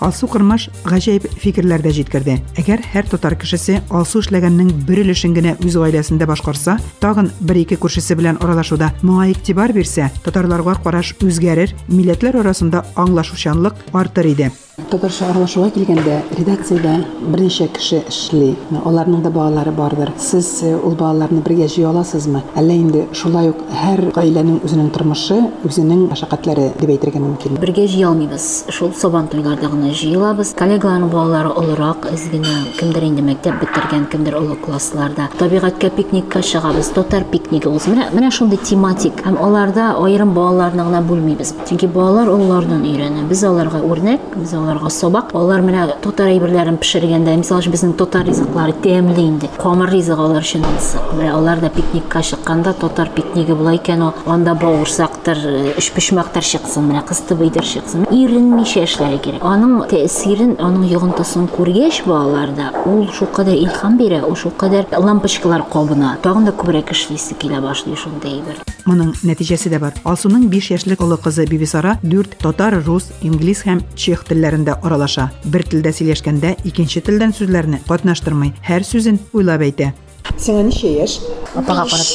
Алсу 0.00 0.26
Кырмаш 0.28 0.68
гаҗәеп 0.84 1.28
фикерләрдә 1.40 1.92
җиткерде. 1.94 2.38
Әгәр 2.58 2.82
һәр 2.92 3.08
татар 3.12 3.36
кешесе 3.38 3.80
алсу 3.90 4.22
эшләгәннең 4.24 4.72
бер 4.88 5.04
өлешен 5.04 5.34
генә 5.36 5.54
үз 5.64 5.78
гаиләсендә 5.78 6.26
башкарса, 6.26 6.78
тагын 7.00 7.30
бер-ике 7.40 7.78
күршесе 7.80 8.16
белән 8.18 8.40
аралашуда 8.42 8.92
моңа 9.02 9.30
игътибар 9.30 9.72
бирсә, 9.72 10.10
татарларга 10.24 10.76
караш 10.84 11.14
үзгәрер, 11.22 11.74
милләтләр 11.88 12.42
арасында 12.42 12.84
аңлашучанлык 12.96 13.86
артыр 13.92 14.32
иде. 14.34 14.50
Татарча 14.74 15.28
аралашуга 15.30 15.68
килгәндә 15.70 16.16
редакциядә 16.34 16.96
берничә 17.30 17.68
кеше 17.76 18.00
эшли. 18.10 18.56
Аларның 18.74 19.20
да 19.22 19.30
балалары 19.30 19.70
бардыр. 19.70 20.10
Сез 20.18 20.48
э, 20.66 20.72
ул 20.74 20.96
балаларны 20.98 21.44
бергә 21.46 21.68
җыя 21.70 21.92
аласызмы? 21.92 22.40
Әллә 22.58 22.74
инде 22.82 23.04
шулай 23.14 23.52
ук 23.52 23.60
һәр 23.70 24.08
гаиләнең 24.16 24.64
үзенең 24.66 24.88
тормышы, 24.96 25.36
үзенең 25.62 26.08
мәшәкатьләре 26.10 26.72
дип 26.80 26.90
әйтергә 26.90 27.22
мөмкин. 27.22 27.60
Бергә 27.62 27.84
җыя 27.86 28.08
алмыйбыз. 28.08 28.48
Шул 28.74 28.90
сабан 28.98 29.28
туйларда 29.30 29.70
гына 29.70 29.92
җыелабыз. 29.94 30.56
Коллегаларның 30.58 31.12
балалары 31.14 31.54
олырак, 31.54 32.10
аз 32.10 32.26
гына 32.34 32.56
кемдер 32.80 33.06
инде 33.06 33.22
мәктәп 33.30 33.62
бетергән, 33.62 34.08
кемдер 34.10 34.40
олы 34.40 34.58
классларда. 34.58 35.28
Табигатькә 35.38 35.92
пикникка 35.94 36.42
чыгабыз. 36.42 36.90
Татар 36.98 37.28
пикниги 37.30 37.70
булсын. 37.70 37.94
Менә 37.94 38.10
менә 38.18 38.34
шундый 38.34 38.58
тематик. 38.58 39.22
Һәм 39.22 39.38
аларда 39.38 39.92
аерым 40.02 40.34
балаларны 40.34 40.82
гына 40.90 41.02
бүлмибез. 41.06 41.54
Чөнки 41.70 41.86
балалар 41.86 42.34
олылардан 42.34 42.82
өйрәнә. 42.82 43.28
Без 43.30 43.46
аларга 43.46 43.82
үрнәк, 43.86 44.34
без 44.34 44.54
аларга 44.64 44.90
сабак. 44.90 45.34
Алар 45.36 45.62
менә 45.64 45.86
татар 46.02 46.32
әйберләрен 46.32 46.78
пешергәндә, 46.82 47.36
мисал 47.38 47.60
өчен 47.62 47.74
безнең 47.74 47.94
татар 48.00 48.26
ризыклары 48.28 48.74
тәмле 48.84 49.22
инде. 49.28 49.50
Камыр 49.60 49.92
ризык 49.92 50.18
алар 50.18 50.42
өчен 50.42 50.64
алсак. 50.66 51.12
Менә 51.14 51.34
алар 51.36 51.60
да 51.62 51.70
пикникка 51.70 52.22
чыкканда 52.22 52.74
татар 52.80 53.10
пикниги 53.14 53.52
була 53.52 53.76
икән, 53.76 54.02
о, 54.08 54.12
анда 54.26 54.54
бавырсактыр, 54.58 55.40
эш 55.78 55.90
пешмәктер 55.94 56.42
чыксын, 56.42 56.88
менә 56.88 57.04
кысты 57.06 57.36
быйдыр 57.38 57.66
чыксын. 57.68 58.08
Иренмичә 58.10 58.84
эшләре 58.88 59.20
кирәк. 59.22 59.44
Аның 59.44 59.84
тәэсирен, 59.92 60.56
аның 60.58 60.88
йогынтысын 60.90 61.48
күргәч 61.54 62.02
балаларда, 62.08 62.70
ул 62.88 63.06
шулкадәр 63.12 63.60
илһам 63.60 63.98
бирә, 64.00 64.22
ул 64.26 64.36
шулкадәр 64.38 64.88
лампочкалар 64.96 65.66
кабына. 65.72 66.16
Тагын 66.24 66.48
да 66.48 66.56
күбрәк 66.56 66.94
эшлисе 66.96 67.36
килә 67.38 67.60
башлый 67.64 67.98
шундый 68.00 68.38
әйбер. 68.38 68.62
Моның 68.84 69.14
нәтиҗәсе 69.24 69.70
дә 69.72 69.78
бар. 69.80 69.94
Алсуның 70.04 70.50
5 70.52 70.66
яшьлек 70.74 71.00
олы 71.00 71.16
кызы 71.16 71.46
Бибисара 71.48 71.94
4 72.02 72.36
татар, 72.42 72.76
рус, 72.84 73.06
инглиз 73.24 73.62
һәм 73.64 73.80
чех 73.96 74.26
телләрендә 74.54 74.76
аралаша. 74.82 75.30
Бер 75.44 75.64
телдә 75.66 75.90
сөйләшкәндә 75.94 76.54
икенче 76.64 77.00
телдән 77.04 77.32
сүзләрне 77.34 77.80
катнаштырмый, 77.88 78.52
һәр 78.66 78.84
сүзен 78.86 79.18
уйлап 79.34 79.60
әйтә. 79.66 79.92
Сиңа 80.38 80.62
ничә 80.68 80.90
яшь? 80.94 81.18
Апага 81.54 81.86
карап. 81.90 82.06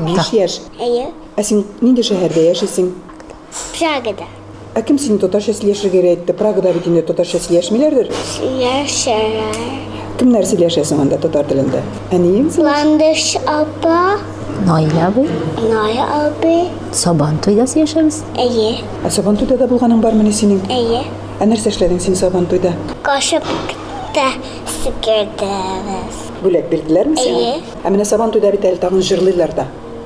5 0.00 0.32
яшь. 0.34 0.60
Әйе, 0.80 1.10
Ә 1.36 1.42
син 1.42 1.64
нинди 1.82 2.02
шәһәрдә 2.02 2.44
яшисең? 2.52 2.92
Прагада. 3.76 4.26
Ә 4.74 4.82
кем 4.86 4.98
сине 4.98 5.18
татарча 5.18 5.52
сөйләшергә 5.52 6.02
әйтте? 6.14 6.32
Прагада 6.32 6.72
бит 6.72 6.86
инде 6.86 7.02
татарча 7.02 7.38
сөйләшмиләрдер. 7.38 8.10
Яшарар. 8.60 9.58
Кемнәр 10.18 10.46
сөйләшәсең 10.46 11.00
анда 11.02 11.18
татар 11.18 11.44
телендә? 11.50 11.82
Әниең 12.14 12.50
син? 12.54 12.64
Ландыш 12.64 13.34
апа, 13.46 14.20
Наиля 14.64 15.10
бу. 15.10 15.26
Ная 15.68 16.04
абы. 16.28 16.68
Сабан 16.92 17.38
туйда 17.42 17.66
яшәбез. 17.66 18.22
Әйе, 18.38 18.78
Ә 19.04 19.10
Сабантуйда 19.10 19.58
да 19.58 19.66
булганың 19.66 20.00
бармы 20.00 20.30
синең? 20.32 20.60
әйе. 20.70 21.02
Ә 21.42 21.46
нәрсә 21.50 21.72
эшләдең 21.72 21.98
син 22.02 22.14
Сабантуйда? 22.18 22.70
Кашыпта 23.02 24.26
сикердәбез. 24.76 26.20
Бүләк 26.44 26.68
бирделәрме 26.70 27.16
сиңа? 27.18 27.40
Әйе. 27.40 27.54
Ә 27.82 27.90
менә 27.90 28.06
Сабантуйда 28.06 28.52
бит 28.54 28.66
әле 28.68 28.78
тагын 28.82 29.02
җырлыйлар 29.02 29.54
да. 29.56 29.64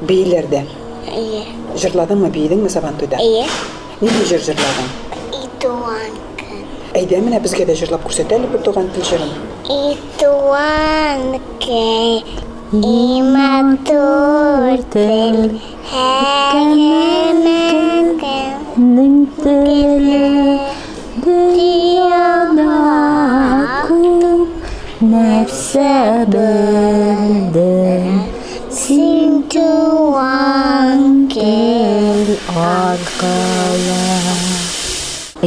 Бейләр 0.09 0.49
дә. 0.49 0.63
Әйе, 1.13 1.43
Җырладыңмы, 1.77 2.31
бейдеңме 2.33 2.71
Сабантуйда? 2.73 3.21
әйе. 3.21 3.45
Нинди 4.01 4.25
җыр 4.31 4.41
җырладың? 4.49 4.89
Итуанкын. 5.43 6.65
Әйдә 6.97 7.21
менә 7.27 7.43
безгә 7.45 7.67
дә 7.69 7.77
җырлап 7.77 8.07
күрсәт 8.07 8.33
әле 8.33 8.49
бер 8.49 8.65
туган 8.65 8.89
тел 8.95 9.05
җырын. 9.05 9.33
sebenden 25.73 26.33
Sing 28.71 29.47
to 29.49 30.13
one 30.13 31.29
king 31.29 32.39
odd 32.57 32.99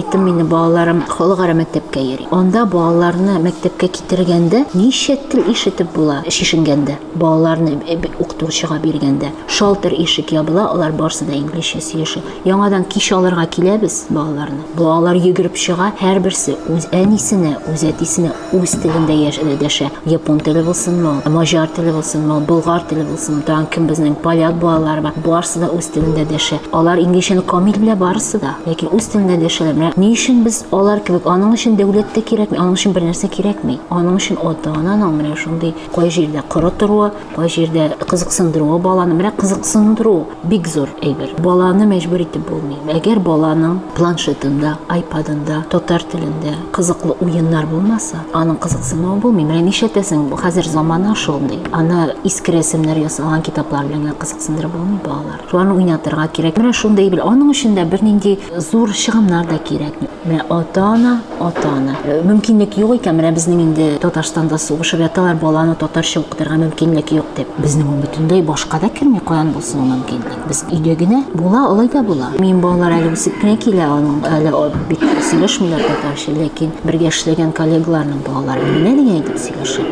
Әйттем 0.02 0.24
мине 0.26 0.44
балаларым 0.50 1.04
халыкара 1.06 1.54
мәктәпкә 1.54 2.02
йөри. 2.02 2.26
Анда 2.34 2.64
балаларны 2.66 3.36
мәктәпкә 3.44 3.86
китергәндә 4.00 4.64
ничә 4.74 5.14
тел 5.30 5.44
ишетеп 5.52 5.92
була 5.94 6.24
шишенгәндә. 6.26 6.96
Балаларны 7.14 7.76
б- 7.78 8.10
укытучыга 8.18 8.80
биргәндә. 8.82 9.30
Шалтыр 9.48 9.94
ишек 9.94 10.32
ябыла, 10.32 10.72
алар 10.72 10.92
барсы 10.92 11.26
да 11.26 11.34
инглизчә 11.34 11.84
сөйләшә. 11.86 12.24
Яңадан 12.46 12.86
кич 12.90 13.12
алырга 13.14 13.46
киләбез 13.46 14.08
балаларны. 14.10 14.64
Балалар 14.76 15.16
йөгереп 15.22 15.54
чыга, 15.54 15.92
һәрберсе 16.02 16.58
үз 16.74 16.88
әнисенә, 16.92 17.60
үз 17.72 17.84
әтисенә 17.84 18.32
үз 18.58 18.72
телендә 18.82 19.14
яшәде 19.14 19.60
дәшә. 19.62 19.92
Япон 20.06 20.40
теле 20.40 20.64
булсынмы, 20.64 21.22
мажар 21.30 21.68
теле 21.68 21.94
булсынмы, 21.94 22.40
болгар 22.40 22.82
теле 22.90 23.04
булсынмы, 23.04 23.44
тагын 23.44 23.68
кем 23.70 23.86
безнең 23.86 24.16
поляк 24.16 24.56
балалары 24.56 25.02
бар. 25.02 25.14
Барсы 25.24 25.60
да 25.60 25.70
үз 25.70 25.92
телендә 25.94 26.26
дәшә. 26.26 26.58
Алар 26.72 26.98
инглизчәне 26.98 27.42
камил 27.46 27.78
белә 27.78 27.96
барысы 27.96 28.40
да, 28.40 28.56
ләкин 28.66 28.90
үз 28.96 29.12
телендә 29.14 29.38
дәшәләр. 29.38 29.91
Менә 29.92 30.08
ни 30.08 30.14
өчен 30.16 30.44
без 30.44 30.64
алар 30.72 31.02
кебек 31.04 31.26
аның 31.28 31.52
өчен 31.56 31.76
дәүләт 31.76 32.14
тә 32.16 32.22
кирәкми, 32.24 32.58
аның 32.58 32.78
өчен 32.78 32.94
бер 32.96 33.04
нәрсә 33.04 33.28
кирәкми. 33.32 33.78
Аның 33.92 34.16
өчен 34.20 34.38
ата-ананың 34.40 35.18
менә 35.18 35.36
шундый 35.36 35.74
кай 35.92 36.10
җирдә 36.10 36.44
коры 36.48 36.72
торуы, 36.72 37.10
кай 37.36 37.52
җирдә 37.52 37.98
кызыксындыруы 38.08 38.80
баланы, 38.80 39.18
менә 39.20 39.34
кызыксындыру 39.36 40.28
бик 40.44 40.68
зур 40.68 40.90
әйбер. 41.04 41.34
Баланы 41.44 41.88
мәҗбүр 41.92 42.24
итеп 42.24 42.48
булмый. 42.48 42.80
Әгәр 42.96 43.20
баланың 43.20 43.80
планшетында, 43.98 44.78
айпадында, 44.88 45.66
татар 45.72 46.06
телендә 46.12 46.56
кызыклы 46.72 47.18
уеннар 47.20 47.68
булмаса, 47.68 48.24
аның 48.34 48.62
кызыксынуы 48.64 49.20
булмый. 49.20 49.46
Менә 49.50 49.66
нишләтәсең, 49.68 50.30
бу 50.32 50.40
хәзер 50.40 50.68
заманы 50.72 51.16
шундый. 51.16 51.60
Аны 51.72 52.16
иске 52.24 52.56
рәсемнәр 52.56 53.04
ясалган 53.04 53.44
китаплар 53.44 53.92
белән 53.92 54.16
кызыксындырып 54.20 54.72
булмый 54.78 55.04
балалар. 55.04 55.44
Шуларны 55.52 55.76
уйнатырга 55.76 56.28
кирәк. 56.32 56.60
Менә 56.62 56.74
шундый 56.74 57.10
бер 57.12 57.26
аның 57.26 57.52
өчен 57.52 57.76
дә 57.76 57.86
бернинди 57.90 58.38
зур 58.58 58.92
чыгымнар 58.94 59.48
да 59.50 59.60
кирәк. 59.72 59.96
Менә 60.26 60.44
ата-ана, 60.50 61.22
ата-ана. 61.40 61.96
Э, 62.06 62.20
Мөмкинлек 62.28 62.78
юк 62.78 62.94
икән, 62.98 63.18
менә 63.18 63.32
безнең 63.36 63.62
инде 63.64 63.88
Татарстанда 64.02 64.58
сугышып 64.62 65.02
яталар, 65.02 65.36
баланы 65.36 65.76
татарча 65.76 66.22
укытырга 66.22 66.58
мөмкинлек 66.62 67.14
юк 67.16 67.32
дип. 67.38 67.48
Безнең 67.58 67.88
ул 67.90 68.02
бөтенләй 68.04 68.44
башка 68.46 68.80
да 68.82 68.90
кирми 68.90 69.22
каян 69.26 69.52
булсын 69.56 69.82
ул 69.82 69.90
мөмкинлек. 69.96 70.38
Без 70.48 70.64
өйдә 70.70 70.96
генә 71.00 71.24
була, 71.34 71.66
алай 71.72 71.90
да 71.94 72.04
була. 72.04 72.32
Мин 72.40 72.62
балалар 72.62 72.98
әле 73.00 73.14
үсеп 73.16 73.40
кенә 73.42 73.58
килә, 73.58 73.88
аның 73.88 74.22
әле 74.30 74.54
бит 74.90 75.06
сөйләшмиләр 75.32 75.86
татарча, 75.88 76.36
ләкин 76.38 76.76
бергә 76.84 77.10
эшләгән 77.12 77.54
коллегаларның 77.58 78.24
балалары 78.28 78.68
менә 78.78 78.96
дигән 79.00 79.24
итеп 79.24 79.42
сөйләшә. 79.48 79.88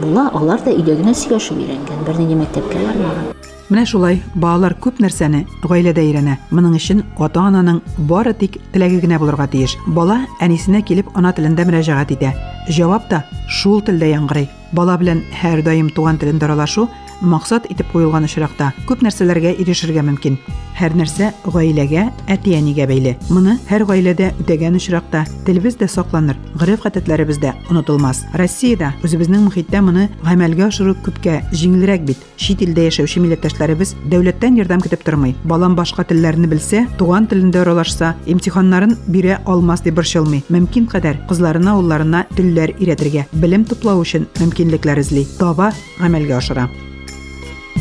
Була, 0.00 0.30
алар 0.34 0.60
да 0.64 0.74
өйдә 0.74 0.96
генә 1.00 1.14
сөйләшеп 1.14 1.60
өйрәнгән, 1.60 2.04
бернинди 2.08 2.40
мәктәпкә. 2.44 3.30
Менә 3.70 3.84
шулай 3.86 4.16
балалар 4.34 4.74
күп 4.82 4.96
нәрсәне 4.98 5.44
гаиләдә 5.62 6.02
өйрәнә. 6.02 6.32
Моның 6.50 6.72
өчен 6.74 7.04
ата-ананың 7.22 7.76
бары 8.10 8.32
тик 8.34 8.56
теләге 8.74 8.98
генә 9.04 9.20
булырга 9.22 9.46
тиеш. 9.52 9.76
Бала 9.86 10.24
әнисенә 10.42 10.80
килеп 10.82 11.12
ана 11.14 11.30
телендә 11.36 11.68
мөрәҗәгать 11.68 12.10
итә. 12.16 12.32
Җавап 12.66 13.06
та 13.12 13.22
шул 13.46 13.78
телдә 13.86 14.08
яңгырый. 14.10 14.48
Бала 14.74 14.96
белән 14.98 15.22
һәр 15.30 15.62
даим 15.62 15.92
туган 15.94 16.18
телендә 16.18 16.48
аралашу 16.48 16.88
максат 17.20 17.66
итеп 17.70 17.92
куелган 17.92 18.24
очракта 18.24 18.72
күп 18.88 19.04
нәрсәләргә 19.04 19.54
ирешергә 19.60 20.02
мөмкин. 20.06 20.38
Һәр 20.80 20.94
нәрсә 20.96 21.26
гаиләгә, 21.44 22.06
әти-әнигә 22.32 22.86
бәйле. 22.88 23.16
Моны 23.28 23.58
һәр 23.68 23.84
гаиләдә 23.84 24.30
үтәгән 24.40 24.78
очракта 24.78 25.26
телебез 25.44 25.76
дә 25.76 25.88
сакланыр, 25.92 26.38
гырыф-гадәтләребез 26.56 27.40
дә 27.42 27.52
онытылмас. 27.68 28.22
Россиядә 28.32 28.94
үзебезнең 29.04 29.44
мөхиттә 29.48 29.82
моны 29.84 30.08
гамәлгә 30.24 30.70
ашыру 30.70 30.96
күпкә 31.04 31.42
җиңелрәк 31.52 32.06
бит. 32.08 32.24
Чит 32.40 32.64
илдә 32.64 32.88
яшәүче 32.88 33.20
милләттәшләребез 33.20 33.94
дәүләттән 34.08 34.56
ярдәм 34.62 34.80
көтеп 34.80 35.04
тормый. 35.04 35.36
Балам 35.44 35.76
башка 35.76 36.04
телләрне 36.08 36.48
белсә, 36.48 36.86
туган 36.96 37.28
телендә 37.28 37.60
аралашса, 37.60 38.14
имтиханнарын 38.24 38.96
бирә 39.06 39.42
алмас 39.44 39.84
дип 39.84 40.00
борчылмый. 40.00 40.46
Мөмкин 40.48 40.88
кадәр 40.88 41.20
кызларына, 41.28 41.76
улларына 41.76 42.24
телләр 42.36 42.72
өйрәтергә, 42.78 43.26
белем 43.32 43.68
туплау 43.68 44.00
өчен 44.00 44.30
мөмкинлекләр 44.40 45.04
эзли. 45.04 45.26
Таба 45.38 45.74
гамәлгә 46.00 46.40
ашыра. 46.40 46.70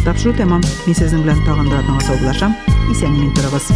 Тапшыру 0.06 0.34
тәмам. 0.38 0.64
Белән 1.26 1.42
тагын 1.46 1.70
бер 1.70 1.82
атнага 1.82 2.06
саубуллашам. 2.08 2.56
Исән-имин 2.94 3.34
торыгыз. 3.38 3.70